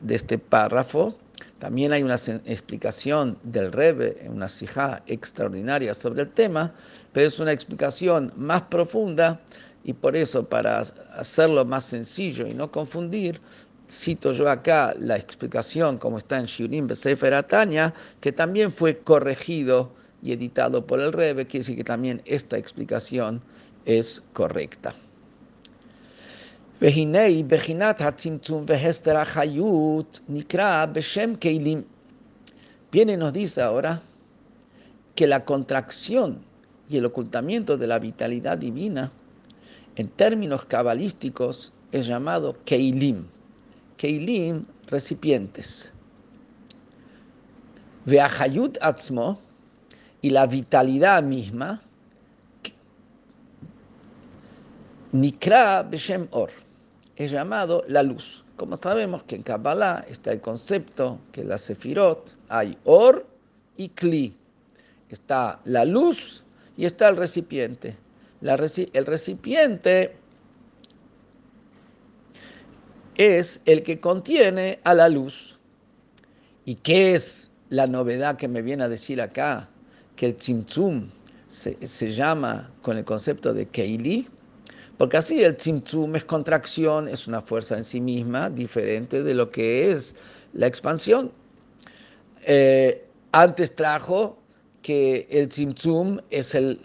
de 0.00 0.14
este 0.14 0.38
párrafo. 0.38 1.14
También 1.58 1.92
hay 1.92 2.02
una 2.02 2.14
explicación 2.46 3.36
del 3.42 3.70
Rebbe, 3.70 4.26
una 4.30 4.48
sijá 4.48 5.02
extraordinaria 5.06 5.92
sobre 5.92 6.22
el 6.22 6.30
tema, 6.30 6.72
pero 7.12 7.26
es 7.26 7.38
una 7.38 7.52
explicación 7.52 8.32
más 8.34 8.62
profunda 8.62 9.42
y 9.84 9.92
por 9.92 10.16
eso, 10.16 10.48
para 10.48 10.78
hacerlo 10.78 11.66
más 11.66 11.84
sencillo 11.84 12.46
y 12.46 12.54
no 12.54 12.72
confundir, 12.72 13.42
cito 13.86 14.32
yo 14.32 14.48
acá 14.48 14.94
la 14.98 15.18
explicación 15.18 15.98
como 15.98 16.16
está 16.16 16.38
en 16.38 16.46
Shiurim 16.46 16.86
Besefer 16.86 17.34
Atanya, 17.34 17.92
que 18.22 18.32
también 18.32 18.72
fue 18.72 18.96
corregido 18.96 19.92
y 20.22 20.32
editado 20.32 20.86
por 20.86 20.98
el 20.98 21.12
Rebbe, 21.12 21.44
quiere 21.44 21.58
decir 21.58 21.76
que 21.76 21.84
también 21.84 22.22
esta 22.24 22.56
explicación 22.56 23.42
es 23.84 24.22
correcta. 24.32 24.94
Viene 26.80 27.36
nos 33.16 33.32
dice 33.32 33.62
ahora 33.62 34.02
que 35.16 35.26
la 35.26 35.44
contracción 35.44 36.38
y 36.88 36.96
el 36.96 37.04
ocultamiento 37.04 37.76
de 37.76 37.86
la 37.88 37.98
vitalidad 37.98 38.58
divina, 38.58 39.10
en 39.96 40.08
términos 40.08 40.66
cabalísticos, 40.66 41.72
es 41.90 42.06
llamado 42.06 42.56
Keilim. 42.64 43.24
Keilim, 43.96 44.64
recipientes. 44.86 45.92
Veahayut 48.04 48.78
atzmo, 48.80 49.40
y 50.22 50.30
la 50.30 50.46
vitalidad 50.46 51.24
misma, 51.24 51.82
Nikra 55.10 55.82
Beshem 55.82 56.28
Or 56.30 56.50
es 57.18 57.32
llamado 57.32 57.84
la 57.88 58.02
luz. 58.02 58.44
Como 58.56 58.76
sabemos 58.76 59.24
que 59.24 59.34
en 59.34 59.42
Kabbalah 59.42 60.04
está 60.08 60.30
el 60.30 60.40
concepto 60.40 61.18
que 61.32 61.40
en 61.40 61.48
la 61.48 61.58
Sefirot 61.58 62.36
hay 62.48 62.78
Or 62.84 63.26
y 63.76 63.88
Kli. 63.88 64.34
Está 65.10 65.60
la 65.64 65.84
luz 65.84 66.44
y 66.76 66.84
está 66.84 67.08
el 67.08 67.16
recipiente. 67.16 67.96
el 68.40 69.06
recipiente 69.06 70.16
es 73.16 73.60
el 73.64 73.82
que 73.82 73.98
contiene 73.98 74.78
a 74.84 74.94
la 74.94 75.08
luz. 75.08 75.58
¿Y 76.64 76.76
qué 76.76 77.14
es 77.14 77.50
la 77.68 77.88
novedad 77.88 78.36
que 78.36 78.46
me 78.46 78.62
viene 78.62 78.84
a 78.84 78.88
decir 78.88 79.20
acá? 79.20 79.68
Que 80.14 80.26
el 80.26 80.36
Tzimtzum 80.36 81.08
se, 81.48 81.84
se 81.84 82.12
llama 82.12 82.70
con 82.82 82.96
el 82.96 83.04
concepto 83.04 83.52
de 83.52 83.66
Keili 83.66 84.28
porque 84.98 85.16
así 85.16 85.42
el 85.42 85.56
tzimtzum 85.56 86.16
es 86.16 86.24
contracción, 86.24 87.08
es 87.08 87.28
una 87.28 87.40
fuerza 87.40 87.76
en 87.76 87.84
sí 87.84 88.00
misma, 88.00 88.50
diferente 88.50 89.22
de 89.22 89.32
lo 89.32 89.50
que 89.50 89.92
es 89.92 90.16
la 90.52 90.66
expansión. 90.66 91.30
Eh, 92.42 93.06
antes 93.30 93.74
trajo 93.76 94.38
que 94.82 95.28
el 95.30 95.48
tzimtzum 95.48 96.18
es 96.30 96.54
el 96.54 96.80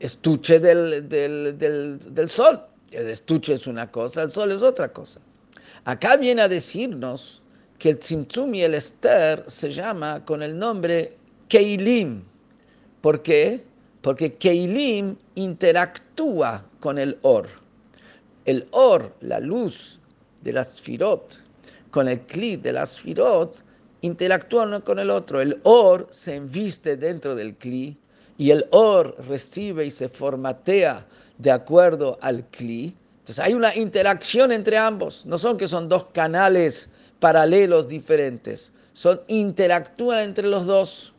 estuche 0.00 0.58
del, 0.58 1.08
del, 1.08 2.28
sol. 2.28 2.60
El 2.90 3.08
estuche 3.08 3.54
es 3.54 3.68
una 3.68 3.88
cosa, 3.90 4.24
el 4.24 4.30
sol 4.30 4.50
es 4.50 4.62
otra 4.62 4.92
cosa. 4.92 5.20
Acá 5.84 6.16
viene 6.16 6.42
a 6.42 6.48
decirnos 6.48 7.40
que 7.78 7.90
el 7.90 7.98
tzimtzum 8.00 8.52
y 8.56 8.62
el 8.62 8.74
ester 8.74 9.44
se 9.46 9.70
llama 9.70 10.24
con 10.24 10.42
el 10.42 10.58
nombre 10.58 11.16
Keilim. 11.48 12.22
¿Por 13.00 13.22
qué? 13.22 13.64
Porque 14.02 14.34
Keilim 14.34 15.16
interactúa 15.36 16.64
con 16.80 16.98
el 16.98 17.18
Or. 17.22 17.48
El 18.44 18.66
Or, 18.72 19.14
la 19.20 19.38
luz 19.38 19.98
de 20.42 20.52
las 20.52 20.80
Firot, 20.80 21.40
con 21.90 22.08
el 22.08 22.20
Kli 22.20 22.56
de 22.56 22.72
las 22.72 22.98
Firot, 22.98 23.62
interactúa 24.00 24.64
uno 24.64 24.84
con 24.84 24.98
el 24.98 25.08
otro. 25.10 25.40
El 25.40 25.60
Or 25.62 26.08
se 26.10 26.34
enviste 26.34 26.96
dentro 26.96 27.34
del 27.36 27.54
Kli 27.54 27.96
y 28.38 28.50
el 28.50 28.66
Or 28.70 29.16
recibe 29.28 29.86
y 29.86 29.90
se 29.90 30.08
formatea 30.08 31.06
de 31.38 31.50
acuerdo 31.52 32.18
al 32.20 32.44
Kli. 32.50 32.94
Entonces 33.20 33.38
hay 33.38 33.54
una 33.54 33.74
interacción 33.76 34.50
entre 34.50 34.76
ambos. 34.76 35.24
No 35.24 35.38
son 35.38 35.56
que 35.56 35.68
son 35.68 35.88
dos 35.88 36.06
canales 36.06 36.90
paralelos 37.20 37.86
diferentes. 37.86 38.72
Son 38.92 39.20
interactúan 39.28 40.18
entre 40.18 40.48
los 40.48 40.66
dos. 40.66 41.12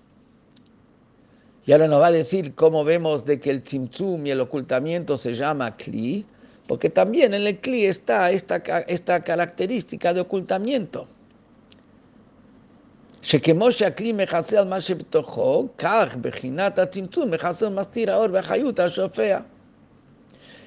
Y 1.65 1.71
ahora 1.71 1.87
nos 1.87 2.01
va 2.01 2.07
a 2.07 2.11
decir 2.11 2.55
cómo 2.55 2.83
vemos 2.83 3.25
de 3.25 3.39
que 3.39 3.49
el 3.49 3.63
tzimtzum 3.63 4.25
y 4.25 4.31
el 4.31 4.41
ocultamiento 4.41 5.15
se 5.15 5.33
llama 5.33 5.77
kli, 5.77 6.25
porque 6.67 6.89
también 6.89 7.33
en 7.33 7.47
el 7.47 7.59
kli 7.59 7.85
está 7.85 8.31
esta, 8.31 8.57
esta 8.87 9.23
característica 9.23 10.13
de 10.13 10.21
ocultamiento. 10.21 11.07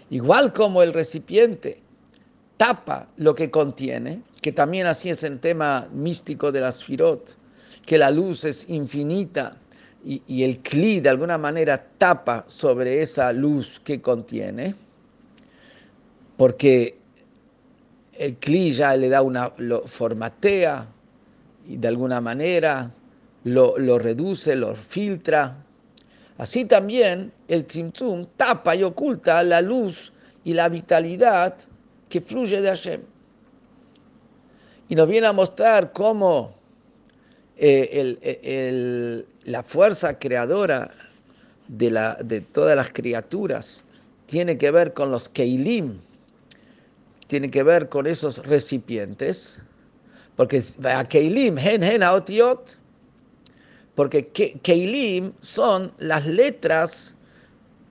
Igual 0.09 0.53
como 0.53 0.83
el 0.83 0.95
recipiente 0.95 1.83
tapa 2.57 3.09
lo 3.19 3.35
que 3.35 3.51
contiene, 3.51 4.23
que 4.41 4.53
también 4.53 4.87
así 4.87 5.11
es 5.11 5.23
el 5.25 5.39
tema 5.41 5.89
místico 5.93 6.51
de 6.51 6.61
las 6.61 6.83
firot, 6.83 7.37
que 7.85 7.99
la 7.99 8.11
luz 8.11 8.45
es 8.45 8.67
infinita 8.71 9.57
y, 10.07 10.45
el 10.45 10.59
cli 10.59 11.01
de 11.01 11.09
alguna 11.09 11.37
manera 11.37 11.85
tapa 11.99 12.45
sobre 12.47 13.03
esa 13.03 13.33
luz 13.33 13.81
que 13.83 14.01
contiene, 14.01 14.75
porque 16.37 16.97
el 18.13 18.37
cli 18.37 18.73
ya 18.73 18.97
le 18.97 19.09
da 19.09 19.23
una, 19.23 19.53
lo 19.57 19.83
formatea 19.87 20.87
y 21.69 21.77
de 21.77 21.89
alguna 21.89 22.21
manera 22.21 22.91
lo, 23.43 23.77
lo 23.79 23.99
reduce, 23.99 24.55
lo 24.55 24.77
filtra. 24.77 25.57
Así 26.39 26.67
también 26.67 27.33
el 27.49 27.67
tzimtzum 27.67 28.27
tapa 28.37 28.77
y 28.77 28.85
oculta 28.85 29.43
la 29.43 29.61
luz 29.61 30.13
y 30.45 30.53
la 30.55 30.69
vitalidad 30.69 31.57
que 32.09 32.21
fluye 32.21 32.61
de 32.61 32.69
Hashem. 32.69 33.01
Y 34.89 34.95
nos 34.95 35.09
viene 35.09 35.27
a 35.27 35.33
mostrar 35.33 35.93
cómo 35.93 36.55
eh, 37.57 38.19
el, 38.43 39.27
la 39.47 39.63
fuerza 39.63 40.19
creadora 40.19 40.91
de, 41.69 41.91
la, 41.91 42.15
de 42.17 42.41
todas 42.41 42.77
las 42.77 42.91
criaturas 42.91 43.85
tiene 44.27 44.59
que 44.59 44.73
ver 44.73 44.93
con 44.93 45.13
los 45.13 45.29
keilim, 45.29 45.99
tiene 47.29 47.49
que 47.51 47.63
ver 47.63 47.89
con 47.89 48.09
esos 48.09 48.45
recipientes, 48.45 49.61
porque 50.35 50.61
keilim, 51.09 51.59
hen, 51.59 51.85
hen, 51.85 52.03
aotiot, 52.03 52.77
porque 53.95 54.27
keilim 54.63 55.33
son 55.41 55.93
las 55.99 56.27
letras 56.27 57.15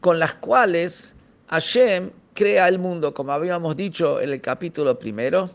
con 0.01 0.19
las 0.19 0.35
cuales 0.35 1.15
Hashem 1.47 2.11
crea 2.33 2.67
el 2.67 2.79
mundo, 2.79 3.13
como 3.13 3.31
habíamos 3.31 3.77
dicho 3.77 4.19
en 4.19 4.29
el 4.29 4.41
capítulo 4.41 4.99
primero, 4.99 5.49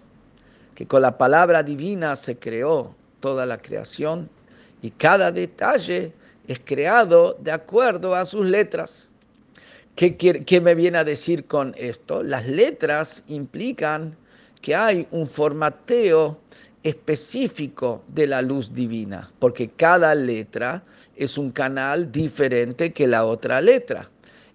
que 0.75 0.87
con 0.87 1.03
la 1.03 1.19
palabra 1.19 1.63
divina 1.63 2.17
se 2.17 2.39
creó 2.39 2.95
toda 3.21 3.45
la 3.45 3.59
creación 3.59 4.31
y 4.83 4.91
cada 4.91 5.31
detalle 5.31 6.13
es 6.49 6.61
creado 6.65 7.37
de 7.41 7.53
acuerdo 7.53 8.15
a 8.15 8.25
sus 8.25 8.47
letras. 8.47 9.09
¿Qué, 9.97 10.61
me 10.63 10.75
viene 10.75 10.99
a 10.99 11.05
decir 11.05 11.45
con 11.45 11.75
esto? 11.77 12.23
Las 12.23 12.47
letras 12.47 13.23
implican 13.29 14.17
que 14.63 14.75
hay 14.75 15.07
un 15.11 15.27
formateo 15.27 16.41
específico 16.83 18.03
de 18.09 18.27
la 18.27 18.41
luz 18.41 18.75
divina, 18.75 19.31
porque 19.39 19.69
cada 19.69 20.15
letra 20.15 20.83
es 21.17 21.37
un 21.37 21.51
canal 21.51 22.11
diferente 22.11 22.93
que 22.93 23.07
la 23.07 23.27
otra 23.27 23.61
letra. 23.61 24.09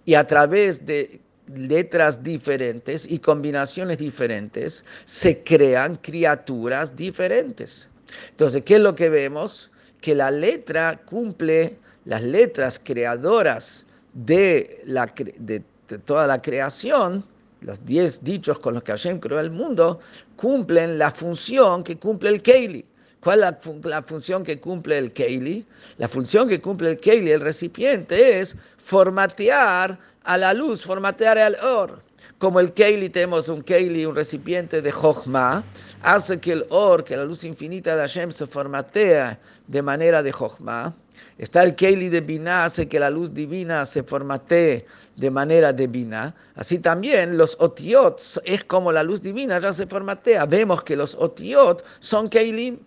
Y 0.06 0.16
a 0.16 0.26
través 0.26 0.86
de 0.86 1.20
letras 1.54 2.24
diferentes 2.24 3.10
y 3.10 3.20
combinaciones 3.20 4.00
diferentes 4.00 4.84
se 5.06 5.44
crean 5.44 5.98
criaturas 5.98 6.96
diferentes. 6.96 7.88
Entonces, 8.32 8.64
¿qué 8.64 8.76
es 8.76 8.82
lo 8.82 8.96
que 8.96 9.10
vemos? 9.10 9.72
Que 10.02 10.16
la 10.16 10.32
letra 10.32 11.00
cumple 11.06 11.78
las 12.06 12.22
letras 12.22 12.80
creadoras 12.84 13.86
de, 14.14 14.82
la, 14.86 15.12
de, 15.16 15.62
toda 16.06 16.28
la 16.28 16.42
creación, 16.42 17.24
los 17.62 17.84
diez 17.86 18.24
dichos 18.24 18.60
con 18.60 18.76
los 18.76 18.84
que 18.84 18.92
Hashem 18.92 19.20
creó 19.20 19.40
el 19.40 19.52
mundo, 19.52 20.00
cumplen 20.36 20.98
la 20.98 21.12
función 21.12 21.84
que 21.84 21.98
cumple 21.98 22.30
el 22.30 22.42
Keili. 22.42 22.86
¿Cuál 23.22 23.40
es 23.40 23.86
la, 23.86 24.04
función 24.04 24.44
que 24.44 24.60
cumple 24.60 25.00
el 25.00 25.12
Keili? 25.12 25.66
La 25.98 26.08
función 26.08 26.48
que 26.48 26.62
cumple 26.62 26.92
el 26.92 27.00
Keili, 27.00 27.32
el 27.32 27.42
recipiente, 27.42 28.40
es 28.40 28.56
formatear 28.78 29.98
a 30.24 30.38
la 30.38 30.54
luz, 30.54 30.84
formatear 30.84 31.40
al 31.40 31.56
or. 31.64 32.00
Como 32.38 32.60
el 32.60 32.74
Keili, 32.74 33.10
tenemos 33.10 33.48
un 33.48 33.62
Keili, 33.62 34.06
un 34.06 34.14
recipiente 34.14 34.82
de 34.82 34.92
Jochma, 34.92 35.64
hace 36.04 36.38
que 36.38 36.52
el 36.52 36.66
or, 36.70 37.06
que 37.06 37.16
la 37.16 37.24
luz 37.24 37.46
infinita 37.46 37.96
de 37.96 38.02
Hashem 38.02 38.30
se 38.32 38.46
formatea 38.46 39.40
de 39.68 39.82
manera 39.82 40.22
de 40.22 40.34
Jochma. 40.34 40.94
Está 41.38 41.64
el 41.64 41.76
Keili 41.76 42.10
de 42.10 42.20
Binah, 42.20 42.66
hace 42.66 42.90
que 42.90 43.00
la 43.00 43.10
luz 43.10 43.34
divina 43.34 43.86
se 43.86 44.04
formatee 44.04 44.86
de 45.16 45.32
manera 45.32 45.72
de 45.72 45.88
Binah. 45.88 46.36
Así 46.56 46.78
también 46.78 47.38
los 47.38 47.56
Otiot 47.62 48.22
es 48.44 48.66
como 48.66 48.92
la 48.92 49.04
luz 49.04 49.22
divina 49.22 49.60
ya 49.60 49.72
se 49.72 49.88
formatea. 49.88 50.46
Vemos 50.46 50.84
que 50.84 50.98
los 50.98 51.16
Otiot 51.16 51.86
son 52.00 52.28
Keilim 52.30 52.80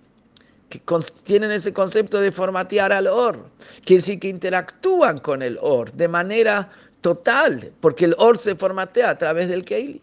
que 0.68 0.82
tienen 1.22 1.50
ese 1.50 1.72
concepto 1.72 2.20
de 2.20 2.30
formatear 2.30 2.92
al 2.92 3.06
or, 3.06 3.38
que 3.86 4.02
sí 4.02 4.18
que 4.18 4.28
interactúan 4.28 5.18
con 5.18 5.42
el 5.42 5.58
or 5.62 5.90
de 5.92 6.08
manera 6.08 6.68
total, 7.00 7.72
porque 7.80 8.06
el 8.06 8.14
or 8.18 8.38
se 8.38 8.54
formatea 8.54 9.10
a 9.10 9.18
través 9.18 9.48
del 9.48 9.64
Keili. 9.64 10.02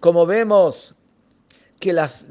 Como 0.00 0.26
vemos 0.26 0.94
que 1.80 1.92
las, 1.92 2.26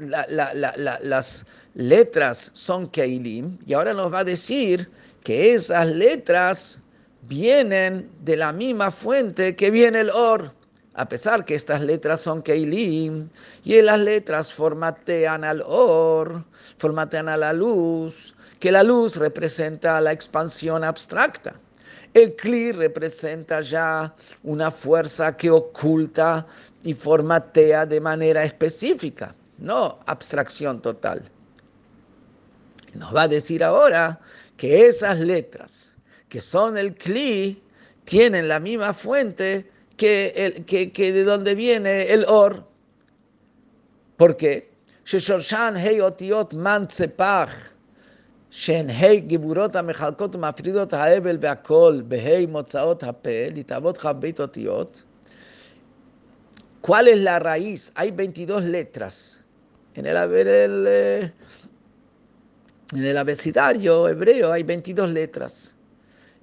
letras 1.74 2.50
son 2.54 2.88
Keilim, 2.88 3.58
y 3.66 3.72
ahora 3.72 3.94
nos 3.94 4.12
va 4.12 4.20
a 4.20 4.24
decir 4.24 4.90
que 5.24 5.54
esas 5.54 5.86
letras 5.86 6.80
vienen 7.22 8.10
de 8.24 8.36
la 8.36 8.52
misma 8.52 8.90
fuente 8.90 9.56
que 9.56 9.70
viene 9.70 10.00
el 10.00 10.10
or 10.10 10.52
a 10.94 11.08
pesar 11.08 11.44
que 11.44 11.54
estas 11.54 11.80
letras 11.80 12.20
son 12.20 12.42
Keilim, 12.42 13.28
y 13.64 13.80
las 13.80 13.98
letras 13.98 14.52
formatean 14.52 15.44
al 15.44 15.62
or, 15.66 16.44
formatean 16.78 17.28
a 17.28 17.36
la 17.36 17.52
luz, 17.52 18.34
que 18.60 18.70
la 18.70 18.82
luz 18.82 19.16
representa 19.16 20.00
la 20.00 20.12
expansión 20.12 20.84
abstracta. 20.84 21.54
El 22.14 22.36
Kli 22.36 22.72
representa 22.72 23.60
ya 23.62 24.14
una 24.42 24.70
fuerza 24.70 25.36
que 25.36 25.50
oculta 25.50 26.46
y 26.82 26.92
formatea 26.92 27.86
de 27.86 28.00
manera 28.00 28.44
específica, 28.44 29.34
no 29.58 29.98
abstracción 30.06 30.82
total. 30.82 31.22
Nos 32.94 33.14
va 33.14 33.22
a 33.22 33.28
decir 33.28 33.64
ahora 33.64 34.20
que 34.58 34.86
esas 34.88 35.18
letras 35.20 35.94
que 36.28 36.40
son 36.40 36.76
el 36.76 36.94
Kli 36.94 37.62
tienen 38.04 38.48
la 38.48 38.58
misma 38.60 38.92
fuente 38.92 39.70
que, 39.96 40.32
el, 40.34 40.64
que, 40.64 41.12
de 41.12 41.24
donde 41.24 41.54
viene 41.54 42.10
el 42.10 42.24
Or. 42.26 42.66
¿Por 44.16 44.36
qué? 44.36 44.70
Man 46.52 46.88
שהן 48.51 48.89
ה' 48.89 49.15
גיבורות 49.15 49.75
המחלקות 49.75 50.35
ומפרידות 50.35 50.93
ההבל 50.93 51.37
והכל 51.41 52.01
בה' 52.07 52.45
מוצאות 52.47 53.03
הפה, 53.03 53.29
להתאבות 53.53 54.05
בית 54.19 54.39
אותיות. 54.39 55.03
¿Cuál 56.81 57.07
es 57.09 57.17
la 57.17 57.39
raíz? 57.39 57.91
Hay 57.95 58.11
22 58.11 58.63
letras. 58.63 59.43
En 59.95 60.05
el, 60.05 60.15
el, 60.15 60.87
en 62.93 63.03
el 63.03 63.17
abecedario 63.17 64.07
hebreo 64.07 64.53
hay 64.53 64.63
22 64.63 65.09
letras. 65.09 65.73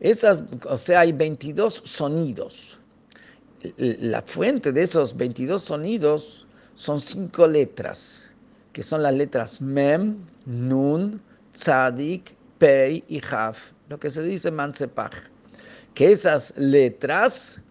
Esas, 0.00 0.43
o 0.66 0.76
sea, 0.76 1.00
hay 1.00 1.12
22 1.12 1.83
sonidos 1.87 2.78
la 3.78 4.23
fuente 4.23 4.73
de 4.73 4.83
esos 4.83 5.16
22 5.16 5.62
sonidos 5.62 6.47
son 6.75 7.00
cinco 7.00 7.47
letras, 7.47 8.31
que 8.73 8.83
son 8.83 9.02
las 9.02 9.14
letras 9.14 9.61
Mem, 9.61 10.16
Nun, 10.45 11.21
Tzadik, 11.60 12.36
Pei 12.58 13.03
y 13.07 13.22
Haf, 13.31 13.57
lo 13.90 14.00
que 14.00 14.10
se 14.10 14.22
dice 14.22 14.51
Mansepach. 14.51 15.16
Que 15.94 16.12
esas 16.12 16.53
letras 16.55 17.62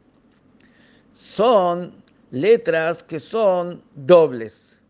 son 1.13 1.93
letras 2.31 3.03
que 3.03 3.19
son 3.19 3.83
dobles. 3.95 4.81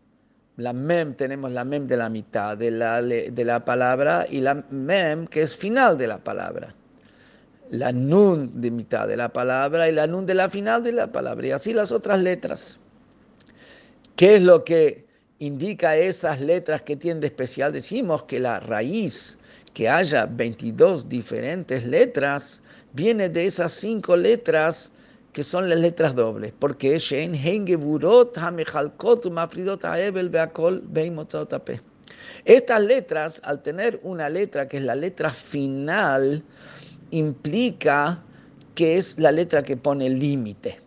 La 0.57 0.73
mem, 0.73 1.13
tenemos 1.15 1.51
la 1.51 1.63
mem 1.63 1.87
de 1.87 1.95
la 1.95 2.09
mitad 2.09 2.57
de 2.57 2.71
la, 2.71 3.01
de 3.01 3.45
la 3.45 3.63
palabra 3.63 4.25
y 4.29 4.41
la 4.41 4.55
mem 4.69 5.25
que 5.27 5.41
es 5.43 5.55
final 5.55 5.97
de 5.97 6.07
la 6.07 6.17
palabra 6.17 6.75
la 7.71 7.91
nun 7.91 8.61
de 8.61 8.71
mitad 8.71 9.07
de 9.07 9.15
la 9.15 9.29
palabra 9.29 9.87
y 9.89 9.91
la 9.91 10.07
nun 10.07 10.25
de 10.25 10.33
la 10.33 10.49
final 10.49 10.83
de 10.83 10.91
la 10.91 11.11
palabra, 11.11 11.47
y 11.47 11.51
así 11.51 11.73
las 11.73 11.91
otras 11.91 12.19
letras. 12.19 12.79
¿Qué 14.15 14.35
es 14.35 14.41
lo 14.41 14.63
que 14.63 15.05
indica 15.39 15.95
esas 15.95 16.39
letras 16.39 16.81
que 16.83 16.95
tienen 16.95 17.21
de 17.21 17.27
especial? 17.27 17.71
Decimos 17.71 18.23
que 18.23 18.39
la 18.39 18.59
raíz, 18.59 19.37
que 19.73 19.89
haya 19.89 20.25
22 20.25 21.09
diferentes 21.09 21.85
letras, 21.85 22.61
viene 22.93 23.29
de 23.29 23.45
esas 23.45 23.71
cinco 23.71 24.15
letras 24.15 24.91
que 25.33 25.43
son 25.43 25.69
las 25.69 25.79
letras 25.79 26.15
dobles, 26.15 26.53
porque 26.59 26.95
estas 32.45 32.81
letras, 32.81 33.41
al 33.43 33.61
tener 33.61 33.99
una 34.03 34.29
letra 34.29 34.67
que 34.67 34.77
es 34.77 34.83
la 34.83 34.95
letra 34.95 35.29
final, 35.29 36.43
implica 37.11 38.23
que 38.75 38.97
es 38.97 39.17
la 39.19 39.31
letra 39.31 39.63
que 39.63 39.77
pone 39.77 40.09
límite. 40.09 40.79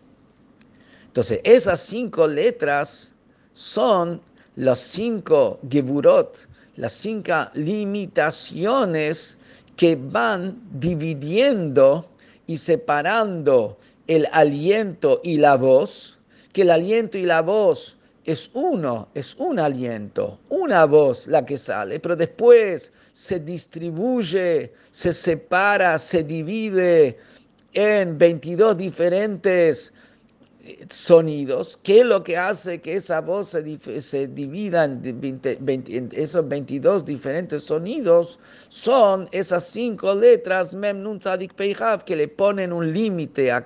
Entonces, 1.05 1.39
esas 1.43 1.79
cinco 1.79 2.27
letras 2.27 3.13
son 3.53 4.21
los 4.55 4.79
cinco 4.79 5.59
geburot, 5.69 6.47
las 6.75 6.93
cinco 6.93 7.47
limitaciones 7.53 9.37
que 9.75 9.95
van 9.95 10.61
dividiendo 10.79 12.07
y 12.47 12.57
separando 12.57 13.77
el 14.07 14.27
aliento 14.31 15.21
y 15.23 15.37
la 15.37 15.55
voz, 15.55 16.19
que 16.51 16.63
el 16.63 16.69
aliento 16.69 17.17
y 17.17 17.23
la 17.23 17.41
voz 17.41 17.97
es 18.25 18.49
uno, 18.53 19.09
es 19.13 19.35
un 19.35 19.59
aliento, 19.59 20.39
una 20.49 20.85
voz 20.85 21.27
la 21.27 21.45
que 21.45 21.57
sale, 21.57 21.99
pero 21.99 22.15
después 22.15 22.91
se 23.13 23.39
distribuye, 23.39 24.71
se 24.91 25.13
separa, 25.13 25.99
se 25.99 26.23
divide 26.23 27.17
en 27.73 28.17
22 28.17 28.77
diferentes 28.77 29.92
sonidos, 30.89 31.77
¿qué 31.83 31.99
es 31.99 32.05
lo 32.05 32.23
que 32.23 32.37
hace 32.37 32.79
que 32.79 32.95
esa 32.95 33.19
voz 33.19 33.49
se, 33.49 34.27
divida 34.27 34.85
en, 34.85 36.09
esos 36.13 36.47
22 36.47 37.05
diferentes 37.05 37.63
sonidos? 37.65 38.39
Son 38.69 39.27
esas 39.31 39.67
cinco 39.67 40.15
letras 40.15 40.71
Mem 40.71 41.01
Nun 41.01 41.19
Tzadik 41.19 41.53
que 42.05 42.15
le 42.15 42.27
ponen 42.27 42.71
un 42.71 42.93
límite 42.93 43.51
a, 43.51 43.65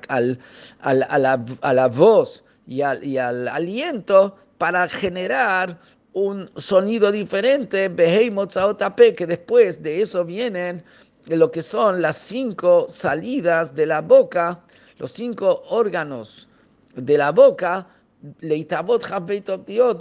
la, 0.92 1.88
voz 1.88 2.44
y 2.66 2.82
al 2.82 3.48
aliento 3.48 4.36
para 4.58 4.90
generar 4.90 5.80
un 6.14 6.50
sonido 6.58 7.12
diferente, 7.12 7.94
que 7.96 9.28
después 9.28 9.84
de 9.84 10.02
eso 10.02 10.26
vienen 10.26 10.84
lo 11.28 11.52
que 11.52 11.62
son 11.62 12.02
las 12.02 12.18
cinco 12.18 12.88
salidas 12.90 13.76
de 13.76 13.86
la 13.86 14.02
boca, 14.02 14.64
los 14.98 15.12
cinco 15.12 15.64
órganos 15.70 16.48
de 16.98 17.18
la 17.18 17.32
boca, 17.32 17.88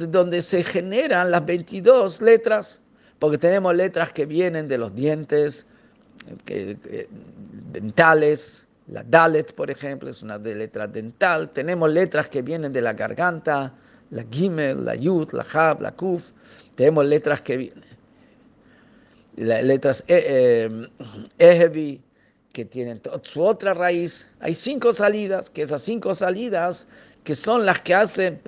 donde 0.09 0.43
se 0.43 0.65
generan 0.65 1.31
las 1.31 1.47
22 1.47 2.23
letras, 2.23 2.83
porque 3.19 3.39
tenemos 3.39 3.75
letras 3.75 4.13
que 4.13 4.27
vienen 4.27 4.69
de 4.69 4.79
los 4.79 4.95
dientes 4.95 5.67
dentales, 7.73 8.67
la 8.89 9.03
Dalet, 9.03 9.53
por 9.55 9.71
ejemplo, 9.71 10.09
es 10.09 10.23
una 10.23 10.39
letra 10.39 10.87
dental, 10.87 11.51
tenemos 11.51 11.91
letras 11.91 12.29
que 12.29 12.43
vienen 12.43 12.73
de 12.73 12.81
la 12.81 12.93
garganta, 12.93 13.73
la 14.11 14.25
Gimel, 14.31 14.85
la 14.85 14.95
Yud, 14.95 15.33
la 15.33 15.45
Hab, 15.53 15.83
la 15.83 15.93
Kuf. 15.93 16.23
Tenemos 16.77 17.05
letras 17.07 17.43
que 17.43 17.57
vienen. 17.57 17.85
Letras 19.37 20.05
eh, 20.07 20.89
eh 21.39 21.99
que 22.57 22.65
tienen 22.65 23.03
su 23.21 23.43
otra 23.43 23.75
raíz. 23.75 24.31
Hay 24.41 24.55
cinco 24.55 24.95
salidas, 24.95 25.51
que 25.51 25.61
esas 25.61 25.83
cinco 25.83 26.15
salidas 26.15 26.89
que 27.23 27.35
son 27.35 27.67
las 27.67 27.81
que 27.81 27.95
hacen 27.95 28.41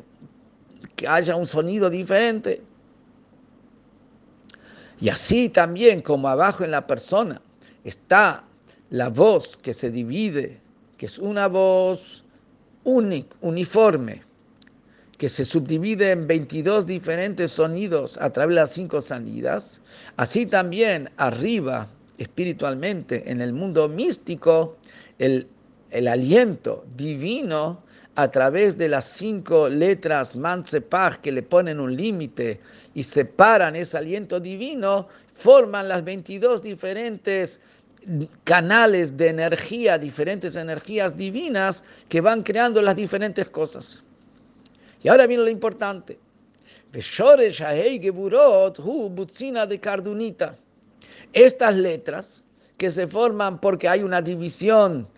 que 0.96 1.06
haya 1.06 1.36
un 1.36 1.46
sonido 1.46 1.90
diferente. 1.90 2.62
Y 4.98 5.10
así 5.10 5.50
también 5.50 6.00
como 6.00 6.26
abajo 6.26 6.64
en 6.64 6.70
la 6.70 6.86
persona 6.86 7.42
está 7.84 8.44
la 8.88 9.10
voz 9.10 9.58
que 9.58 9.74
se 9.74 9.90
divide, 9.90 10.58
que 10.96 11.04
es 11.04 11.18
una 11.18 11.46
voz 11.46 12.24
única, 12.84 13.36
uniforme, 13.42 14.22
que 15.18 15.28
se 15.28 15.44
subdivide 15.44 16.12
en 16.12 16.26
22 16.26 16.86
diferentes 16.86 17.52
sonidos 17.52 18.16
a 18.22 18.30
través 18.30 18.54
de 18.54 18.60
las 18.62 18.70
cinco 18.70 19.02
salidas, 19.02 19.82
así 20.16 20.46
también 20.46 21.10
arriba, 21.18 21.88
espiritualmente, 22.18 23.30
en 23.30 23.40
el 23.40 23.52
mundo 23.52 23.88
místico, 23.88 24.76
el, 25.18 25.48
aliento 25.90 26.84
divino 26.96 27.78
a 28.14 28.30
través 28.30 28.76
de 28.76 28.88
las 28.88 29.06
cinco 29.06 29.68
letras 29.68 30.36
Mansepach 30.36 31.18
que 31.20 31.32
le 31.32 31.42
ponen 31.42 31.80
un 31.80 31.96
límite 31.96 32.60
y 32.94 33.02
separan 33.02 33.76
ese 33.76 33.96
aliento 33.96 34.38
divino, 34.38 35.08
forman 35.32 35.88
las 35.88 36.04
22 36.04 36.62
diferentes 36.62 37.60
canales 38.44 39.16
de 39.16 39.28
energía, 39.28 39.98
diferentes 39.98 40.56
energías 40.56 41.16
divinas 41.16 41.84
que 42.08 42.20
van 42.20 42.42
creando 42.42 42.82
las 42.82 42.96
diferentes 42.96 43.48
cosas. 43.48 44.02
Y 45.02 45.08
ahora 45.08 45.26
viene 45.26 45.44
lo 45.44 45.50
importante. 45.50 46.18
de 49.66 49.78
cardunita. 49.78 50.56
Estas 51.32 51.76
letras 51.76 52.44
que 52.76 52.90
se 52.90 53.06
forman 53.06 53.60
porque 53.60 53.88
hay 53.88 54.02
una 54.02 54.22
división 54.22 55.08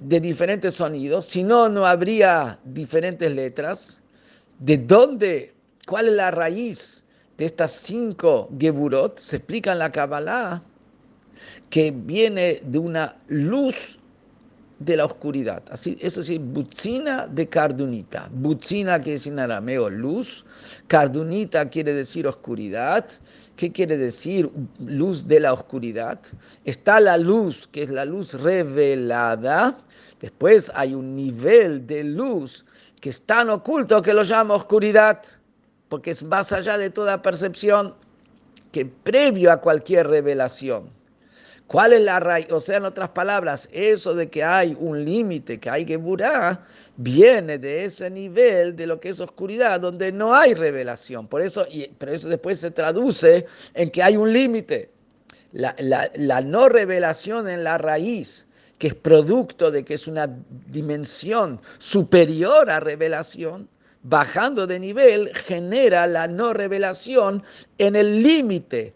de 0.00 0.20
diferentes 0.20 0.74
sonidos, 0.74 1.26
si 1.26 1.42
no, 1.42 1.68
no 1.68 1.86
habría 1.86 2.58
diferentes 2.64 3.32
letras. 3.32 4.00
¿De 4.58 4.78
dónde? 4.78 5.54
¿Cuál 5.86 6.08
es 6.08 6.14
la 6.14 6.30
raíz 6.30 7.04
de 7.38 7.44
estas 7.44 7.72
cinco 7.72 8.48
geburot? 8.58 9.18
Se 9.18 9.36
explica 9.36 9.72
en 9.72 9.78
la 9.78 9.92
Kabbalah 9.92 10.62
que 11.70 11.90
viene 11.90 12.60
de 12.64 12.78
una 12.78 13.16
luz 13.28 13.98
de 14.78 14.96
la 14.96 15.04
oscuridad. 15.04 15.62
Así, 15.70 15.96
eso 16.00 16.22
sí, 16.22 16.38
butzina 16.38 17.26
de 17.26 17.48
cardunita. 17.48 18.28
Butzina 18.32 18.98
quiere 18.98 19.12
decir 19.12 19.32
en 19.32 19.38
arameo 19.38 19.88
luz, 19.88 20.44
cardunita 20.88 21.68
quiere 21.68 21.94
decir 21.94 22.26
oscuridad. 22.26 23.06
¿Qué 23.62 23.70
quiere 23.70 23.96
decir 23.96 24.50
luz 24.84 25.28
de 25.28 25.38
la 25.38 25.52
oscuridad? 25.52 26.18
Está 26.64 26.98
la 26.98 27.16
luz, 27.16 27.68
que 27.70 27.84
es 27.84 27.90
la 27.90 28.04
luz 28.04 28.34
revelada. 28.34 29.78
Después 30.20 30.68
hay 30.74 30.94
un 30.94 31.14
nivel 31.14 31.86
de 31.86 32.02
luz 32.02 32.64
que 33.00 33.10
es 33.10 33.22
tan 33.22 33.50
oculto 33.50 34.02
que 34.02 34.14
lo 34.14 34.24
llama 34.24 34.54
oscuridad, 34.54 35.22
porque 35.88 36.10
es 36.10 36.24
más 36.24 36.50
allá 36.50 36.76
de 36.76 36.90
toda 36.90 37.22
percepción 37.22 37.94
que 38.72 38.84
previo 38.84 39.52
a 39.52 39.58
cualquier 39.58 40.08
revelación. 40.08 40.90
¿Cuál 41.72 41.94
es 41.94 42.02
la 42.02 42.20
raíz? 42.20 42.52
O 42.52 42.60
sea, 42.60 42.76
en 42.76 42.84
otras 42.84 43.08
palabras, 43.08 43.66
eso 43.72 44.14
de 44.14 44.28
que 44.28 44.44
hay 44.44 44.76
un 44.78 45.06
límite, 45.06 45.58
que 45.58 45.70
hay 45.70 45.86
que 45.86 45.96
burar, 45.96 46.64
viene 46.98 47.56
de 47.56 47.86
ese 47.86 48.10
nivel 48.10 48.76
de 48.76 48.86
lo 48.86 49.00
que 49.00 49.08
es 49.08 49.20
oscuridad, 49.22 49.80
donde 49.80 50.12
no 50.12 50.34
hay 50.34 50.52
revelación. 50.52 51.26
Por 51.26 51.40
eso, 51.40 51.64
y, 51.70 51.88
pero 51.96 52.12
eso 52.12 52.28
después 52.28 52.58
se 52.58 52.72
traduce 52.72 53.46
en 53.72 53.90
que 53.90 54.02
hay 54.02 54.18
un 54.18 54.30
límite. 54.30 54.90
La, 55.52 55.74
la 56.14 56.40
no 56.42 56.68
revelación 56.68 57.48
en 57.48 57.64
la 57.64 57.78
raíz, 57.78 58.46
que 58.76 58.88
es 58.88 58.94
producto 58.94 59.70
de 59.70 59.82
que 59.82 59.94
es 59.94 60.06
una 60.06 60.28
dimensión 60.66 61.58
superior 61.78 62.68
a 62.68 62.80
revelación, 62.80 63.66
bajando 64.02 64.66
de 64.66 64.78
nivel, 64.78 65.34
genera 65.34 66.06
la 66.06 66.28
no 66.28 66.52
revelación 66.52 67.42
en 67.78 67.96
el 67.96 68.22
límite 68.22 68.92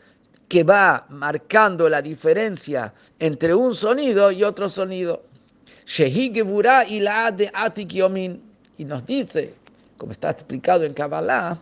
que 0.49 0.63
va 0.63 1.07
marcando 1.09 1.89
la 1.89 2.03
diferencia 2.03 2.93
entre 3.19 3.55
un 3.55 3.75
sonido 3.75 4.31
y 4.31 4.45
otro 4.45 4.69
sonido. 4.69 5.25
Y 8.79 8.85
nos 8.85 9.07
dice, 9.07 9.55
como 9.97 10.13
está 10.13 10.31
explicado 10.31 10.85
en 10.85 10.95
Kabbalah, 10.95 11.59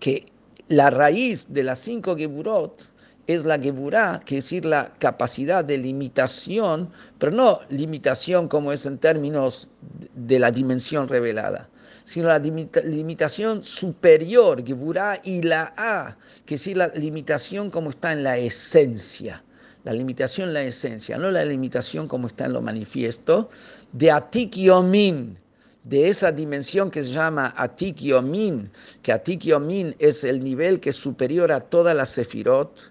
que 0.00 0.26
la 0.68 0.90
raíz 0.90 1.46
de 1.52 1.62
las 1.62 1.78
cinco 1.78 2.16
Geburot 2.16 2.90
es 3.26 3.44
la 3.44 3.58
Geburah, 3.58 4.20
que 4.24 4.38
es 4.38 4.44
decir, 4.44 4.64
la 4.64 4.92
capacidad 4.98 5.64
de 5.64 5.78
limitación, 5.78 6.90
pero 7.18 7.32
no 7.32 7.60
limitación 7.70 8.48
como 8.48 8.72
es 8.72 8.84
en 8.86 8.98
términos 8.98 9.68
de 10.14 10.38
la 10.38 10.50
dimensión 10.50 11.08
revelada, 11.08 11.68
sino 12.04 12.28
la 12.28 12.38
limitación 12.38 13.62
superior, 13.62 14.64
Geburah 14.64 15.20
y 15.22 15.42
la 15.42 15.72
A, 15.76 16.16
que 16.44 16.56
es 16.56 16.66
la 16.74 16.88
limitación 16.88 17.70
como 17.70 17.90
está 17.90 18.12
en 18.12 18.22
la 18.22 18.36
esencia. 18.38 19.42
La 19.84 19.92
limitación 19.92 20.48
en 20.48 20.54
la 20.54 20.62
esencia, 20.62 21.18
no 21.18 21.30
la 21.30 21.44
limitación 21.44 22.08
como 22.08 22.26
está 22.26 22.46
en 22.46 22.54
lo 22.54 22.62
manifiesto, 22.62 23.50
de 23.92 24.10
Atik 24.10 24.56
Yomin, 24.56 25.38
de 25.84 26.08
esa 26.08 26.32
dimensión 26.32 26.90
que 26.90 27.04
se 27.04 27.12
llama 27.12 27.54
Atik 27.56 27.98
Yomin, 27.98 28.70
que 29.02 29.12
Atik 29.12 29.42
Yomin 29.42 29.94
es 29.98 30.24
el 30.24 30.42
nivel 30.42 30.80
que 30.80 30.90
es 30.90 30.96
superior 30.96 31.52
a 31.52 31.60
todas 31.60 31.94
las 31.94 32.08
Sefirot, 32.08 32.90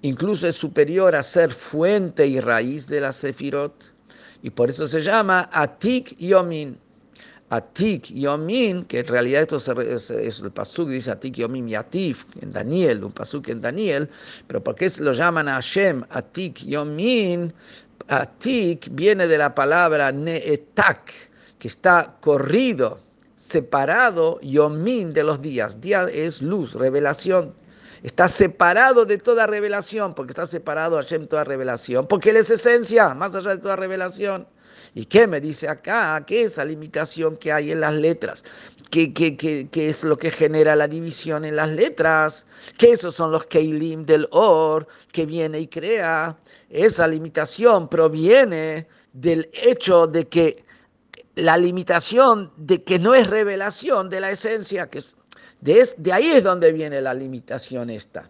incluso 0.00 0.48
es 0.48 0.56
superior 0.56 1.14
a 1.14 1.22
ser 1.22 1.52
fuente 1.52 2.26
y 2.26 2.40
raíz 2.40 2.88
de 2.88 3.02
la 3.02 3.12
Sefirot, 3.12 3.92
y 4.42 4.50
por 4.50 4.70
eso 4.70 4.86
se 4.86 5.02
llama 5.02 5.50
Atik 5.52 6.16
Yomin. 6.18 6.78
Atik 7.52 8.06
Yomin, 8.06 8.86
que 8.86 9.00
en 9.00 9.08
realidad 9.08 9.42
esto 9.42 9.56
es, 9.82 10.10
el 10.10 10.50
pasuk 10.52 10.88
dice 10.88 11.10
Atik 11.10 11.34
Yomin 11.34 11.68
Yatif, 11.68 12.24
en 12.40 12.50
Daniel, 12.50 13.04
un 13.04 13.12
pasuk 13.12 13.48
en 13.48 13.60
Daniel, 13.60 14.08
pero 14.46 14.64
¿por 14.64 14.74
qué 14.74 14.90
lo 15.00 15.12
llaman 15.12 15.48
a 15.48 15.56
Hashem 15.56 16.02
Atik 16.08 16.64
Yomin? 16.64 17.52
Atik 18.08 18.88
viene 18.92 19.26
de 19.26 19.36
la 19.36 19.54
palabra 19.54 20.10
Neetak, 20.10 21.12
que 21.58 21.68
está 21.68 22.16
corrido, 22.22 23.00
separado, 23.36 24.40
Yomin 24.40 25.12
de 25.12 25.22
los 25.22 25.42
días. 25.42 25.78
Día 25.78 26.04
es 26.04 26.40
luz, 26.40 26.72
revelación. 26.72 27.52
Está 28.02 28.28
separado 28.28 29.04
de 29.04 29.18
toda 29.18 29.46
revelación, 29.46 30.14
porque 30.14 30.30
está 30.30 30.46
separado 30.46 30.96
Hashem 30.96 31.26
toda 31.26 31.44
revelación, 31.44 32.06
porque 32.06 32.30
Él 32.30 32.36
es 32.36 32.48
esencia, 32.48 33.12
más 33.12 33.34
allá 33.34 33.50
de 33.50 33.58
toda 33.58 33.76
revelación. 33.76 34.46
¿Y 34.94 35.06
qué 35.06 35.26
me 35.26 35.40
dice 35.40 35.68
acá? 35.68 36.22
¿Qué 36.26 36.42
es 36.42 36.52
esa 36.52 36.64
limitación 36.64 37.36
que 37.36 37.50
hay 37.50 37.72
en 37.72 37.80
las 37.80 37.94
letras? 37.94 38.44
¿Qué, 38.90 39.14
qué, 39.14 39.36
qué, 39.36 39.68
qué 39.70 39.88
es 39.88 40.04
lo 40.04 40.18
que 40.18 40.30
genera 40.30 40.76
la 40.76 40.86
división 40.86 41.46
en 41.46 41.56
las 41.56 41.70
letras? 41.70 42.44
¿Qué 42.76 42.92
esos 42.92 43.14
son 43.14 43.32
los 43.32 43.46
Keilim 43.46 44.04
del 44.04 44.28
Or 44.30 44.86
que 45.10 45.24
viene 45.24 45.60
y 45.60 45.68
crea? 45.68 46.36
Esa 46.68 47.08
limitación 47.08 47.88
proviene 47.88 48.86
del 49.14 49.48
hecho 49.54 50.06
de 50.06 50.28
que 50.28 50.64
la 51.36 51.56
limitación 51.56 52.52
de 52.58 52.82
que 52.82 52.98
no 52.98 53.14
es 53.14 53.26
revelación 53.28 54.10
de 54.10 54.20
la 54.20 54.30
esencia, 54.30 54.88
que 54.90 55.02
de, 55.62 55.88
de 55.96 56.12
ahí 56.12 56.28
es 56.28 56.44
donde 56.44 56.70
viene 56.72 57.00
la 57.00 57.14
limitación 57.14 57.88
esta. 57.88 58.28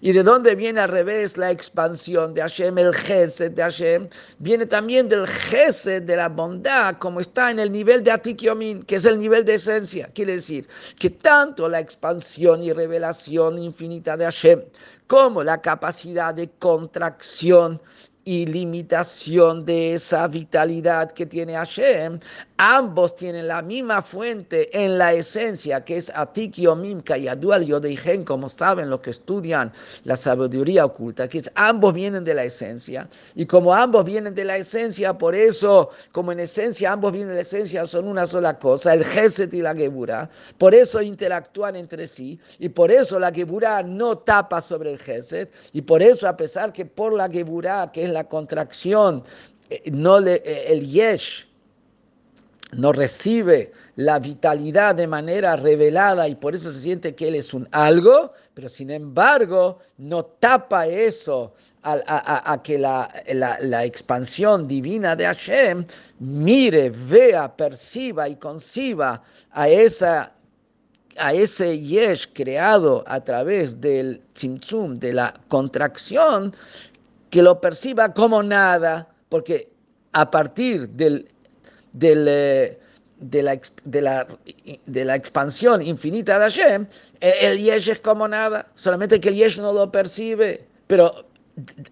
¿Y 0.00 0.12
de 0.12 0.22
dónde 0.22 0.54
viene 0.54 0.80
al 0.80 0.88
revés 0.88 1.36
la 1.36 1.50
expansión 1.50 2.34
de 2.34 2.40
Hashem, 2.42 2.78
el 2.78 2.94
Gesed 2.94 3.52
de 3.52 3.62
Hashem? 3.62 4.08
Viene 4.38 4.66
también 4.66 5.08
del 5.08 5.26
Gesed 5.26 6.02
de 6.02 6.16
la 6.16 6.28
bondad, 6.28 6.96
como 6.98 7.20
está 7.20 7.50
en 7.50 7.58
el 7.58 7.72
nivel 7.72 8.04
de 8.04 8.12
Atikyomin, 8.12 8.82
que 8.84 8.96
es 8.96 9.04
el 9.04 9.18
nivel 9.18 9.44
de 9.44 9.54
esencia. 9.54 10.08
Quiere 10.14 10.32
decir 10.34 10.68
que 10.98 11.10
tanto 11.10 11.68
la 11.68 11.80
expansión 11.80 12.62
y 12.62 12.72
revelación 12.72 13.58
infinita 13.58 14.16
de 14.16 14.24
Hashem, 14.24 14.62
como 15.06 15.42
la 15.42 15.60
capacidad 15.60 16.34
de 16.34 16.50
contracción 16.58 17.80
y 18.26 18.44
limitación 18.44 19.64
de 19.64 19.94
esa 19.94 20.26
vitalidad 20.26 21.12
que 21.12 21.26
tiene 21.26 21.54
Hashem, 21.54 22.18
ambos 22.56 23.14
tienen 23.14 23.46
la 23.46 23.62
misma 23.62 24.02
fuente 24.02 24.68
en 24.76 24.98
la 24.98 25.12
esencia, 25.12 25.84
que 25.84 25.98
es 25.98 26.10
Atik 26.12 26.54
Yomim 26.54 27.02
Kayadual 27.02 27.64
Yodeigen, 27.64 28.24
como 28.24 28.48
saben 28.48 28.90
los 28.90 28.98
que 28.98 29.10
estudian 29.10 29.72
la 30.02 30.16
sabiduría 30.16 30.84
oculta, 30.86 31.28
que 31.28 31.38
es, 31.38 31.50
ambos 31.54 31.94
vienen 31.94 32.24
de 32.24 32.34
la 32.34 32.42
esencia, 32.42 33.08
y 33.36 33.46
como 33.46 33.72
ambos 33.72 34.04
vienen 34.04 34.34
de 34.34 34.44
la 34.44 34.56
esencia, 34.56 35.16
por 35.16 35.36
eso, 35.36 35.90
como 36.10 36.32
en 36.32 36.40
esencia 36.40 36.90
ambos 36.90 37.12
vienen 37.12 37.28
de 37.28 37.36
la 37.36 37.42
esencia, 37.42 37.86
son 37.86 38.08
una 38.08 38.26
sola 38.26 38.58
cosa, 38.58 38.92
el 38.92 39.04
Geset 39.04 39.54
y 39.54 39.62
la 39.62 39.72
Geburah, 39.72 40.28
por 40.58 40.74
eso 40.74 41.00
interactúan 41.00 41.76
entre 41.76 42.08
sí, 42.08 42.40
y 42.58 42.70
por 42.70 42.90
eso 42.90 43.20
la 43.20 43.30
Geburah 43.30 43.84
no 43.84 44.18
tapa 44.18 44.60
sobre 44.60 44.90
el 44.90 44.98
Geset, 44.98 45.52
y 45.72 45.82
por 45.82 46.02
eso, 46.02 46.26
a 46.26 46.36
pesar 46.36 46.72
que 46.72 46.84
por 46.84 47.12
la 47.12 47.30
Geburah, 47.30 47.92
que 47.92 48.02
es 48.02 48.15
contracción, 48.24 49.24
eh, 49.70 49.82
no 49.90 50.18
eh, 50.26 50.42
el 50.68 50.86
yesh 50.86 51.46
no 52.72 52.92
recibe 52.92 53.72
la 53.96 54.18
vitalidad 54.18 54.94
de 54.94 55.06
manera 55.06 55.56
revelada 55.56 56.28
y 56.28 56.34
por 56.34 56.54
eso 56.54 56.70
se 56.72 56.80
siente 56.80 57.14
que 57.14 57.28
él 57.28 57.36
es 57.36 57.54
un 57.54 57.68
algo, 57.70 58.32
pero 58.54 58.68
sin 58.68 58.90
embargo 58.90 59.78
no 59.98 60.24
tapa 60.24 60.86
eso 60.86 61.54
a, 61.82 62.60
que 62.64 62.78
la, 62.78 63.08
la, 63.32 63.84
expansión 63.84 64.66
divina 64.66 65.14
de 65.14 65.24
Hashem 65.24 65.86
mire, 66.18 66.90
vea, 66.90 67.56
perciba 67.56 68.28
y 68.28 68.34
conciba 68.34 69.22
a 69.52 69.68
esa 69.68 70.32
a 71.18 71.32
ese 71.32 71.78
yesh 71.78 72.28
creado 72.34 73.04
a 73.06 73.20
través 73.20 73.80
del 73.80 74.20
tzimtzum, 74.34 74.94
de 74.96 75.14
la 75.14 75.34
contracción, 75.48 76.54
que 77.30 77.42
lo 77.42 77.60
perciba 77.60 78.12
como 78.12 78.42
nada, 78.42 79.08
porque 79.28 79.68
a 80.12 80.30
partir 80.30 80.88
del, 80.90 81.28
eh, 82.00 82.78
de, 83.18 83.42
la, 83.42 83.60
de, 83.84 84.02
la, 84.02 84.26
de, 84.86 85.04
la, 85.04 85.14
expansión 85.14 85.82
infinita 85.82 86.38
de 86.38 86.44
Hashem, 86.44 86.86
el 87.20 87.58
yesh 87.58 87.90
es 87.90 88.00
como 88.00 88.28
nada, 88.28 88.66
solamente 88.74 89.20
que 89.20 89.30
el 89.30 89.34
yesh 89.34 89.58
no 89.58 89.72
lo 89.72 89.90
percibe, 89.90 90.66
pero 90.86 91.26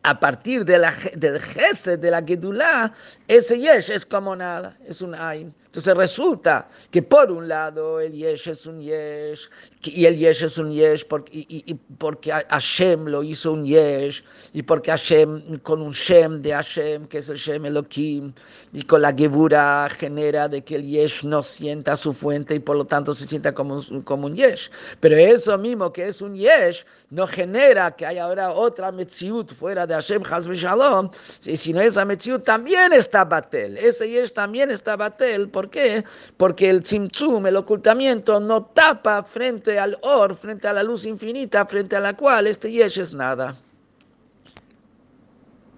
a 0.03 0.21
partir 0.21 0.65
de 0.65 0.79
la, 0.79 0.95
del 1.17 1.41
jefe 1.41 1.97
de 1.97 2.11
la 2.11 2.23
Gedulá, 2.23 2.93
ese 3.29 3.59
yesh 3.59 3.91
es 3.91 4.07
como 4.07 4.37
nada, 4.37 4.77
es 4.87 5.01
un 5.01 5.15
ain. 5.15 5.55
Entonces 5.75 5.97
resulta 5.97 6.69
que 6.93 7.03
por 7.03 7.33
un 7.33 7.49
lado 7.49 7.99
el 7.99 8.13
yesh 8.13 8.47
es 8.47 8.65
un 8.65 8.81
yesh, 8.81 9.51
y 9.83 10.07
el 10.07 10.17
yesh 10.17 10.45
es 10.45 10.57
un 10.57 10.71
yesh 10.71 11.05
porque, 11.05 11.33
y, 11.35 11.75
porque 11.99 12.31
Hashem 12.31 13.07
lo 13.07 13.25
hizo 13.25 13.51
un 13.51 13.65
yesh, 13.65 14.23
y 14.53 14.63
porque 14.63 14.93
Hashem, 14.93 15.59
con 15.65 15.83
un 15.83 15.91
shem 15.91 16.41
de 16.43 16.53
Hashem, 16.53 17.09
que 17.09 17.19
es 17.19 17.29
el 17.29 17.39
shem 17.39 17.67
Elohim, 17.67 18.33
y 18.73 18.83
con 18.83 19.03
la 19.03 19.13
gebura 19.13 19.89
genera 19.99 20.47
de 20.47 20.63
que 20.63 20.77
el 20.77 20.87
yesh 20.87 21.25
no 21.25 21.43
sienta 21.43 21.97
su 21.97 22.13
fuente 22.13 22.55
y 22.55 22.61
por 22.61 22.77
lo 22.77 22.85
tanto 22.85 23.13
se 23.13 23.27
sienta 23.27 23.53
como 23.53 23.79
un, 23.91 24.03
como 24.03 24.27
un 24.27 24.37
yesh. 24.37 24.71
Pero 25.01 25.17
eso 25.17 25.59
mismo 25.59 25.93
que 25.93 26.07
es 26.07 26.23
un 26.23 26.37
yesh, 26.37 26.85
no 27.11 27.27
genera 27.27 27.91
que 27.91 28.07
haya 28.07 28.25
ahora 28.25 28.53
otra 28.53 28.93
metziut 28.93 29.53
fuera 29.55 29.89
de 29.89 29.95
Hashem 29.95 30.23
Hazbe 30.25 30.55
Shalom, 30.55 31.11
sino 31.41 31.81
esa 31.81 32.05
metziut 32.05 32.45
también 32.45 32.93
está 32.93 33.25
batel, 33.25 33.77
ese 33.77 34.09
yesh 34.09 34.33
también 34.33 34.71
está 34.71 34.95
batel, 34.97 35.49
¿Por 35.65 35.71
qué? 35.71 36.05
Porque 36.37 36.69
el 36.69 36.83
tzimtzum, 36.83 37.47
el 37.47 37.57
ocultamiento, 37.57 38.39
no 38.39 38.67
tapa 38.67 39.23
frente 39.23 39.79
al 39.79 39.97
or, 40.03 40.37
frente 40.37 40.69
a 40.69 40.75
la 40.75 40.83
luz 40.83 41.07
infinita, 41.07 41.65
frente 41.65 41.97
a 41.97 42.01
la 42.01 42.15
cual 42.15 42.49
este 42.49 42.71
yesh 42.71 42.99
es 42.99 43.15
nada. 43.15 43.57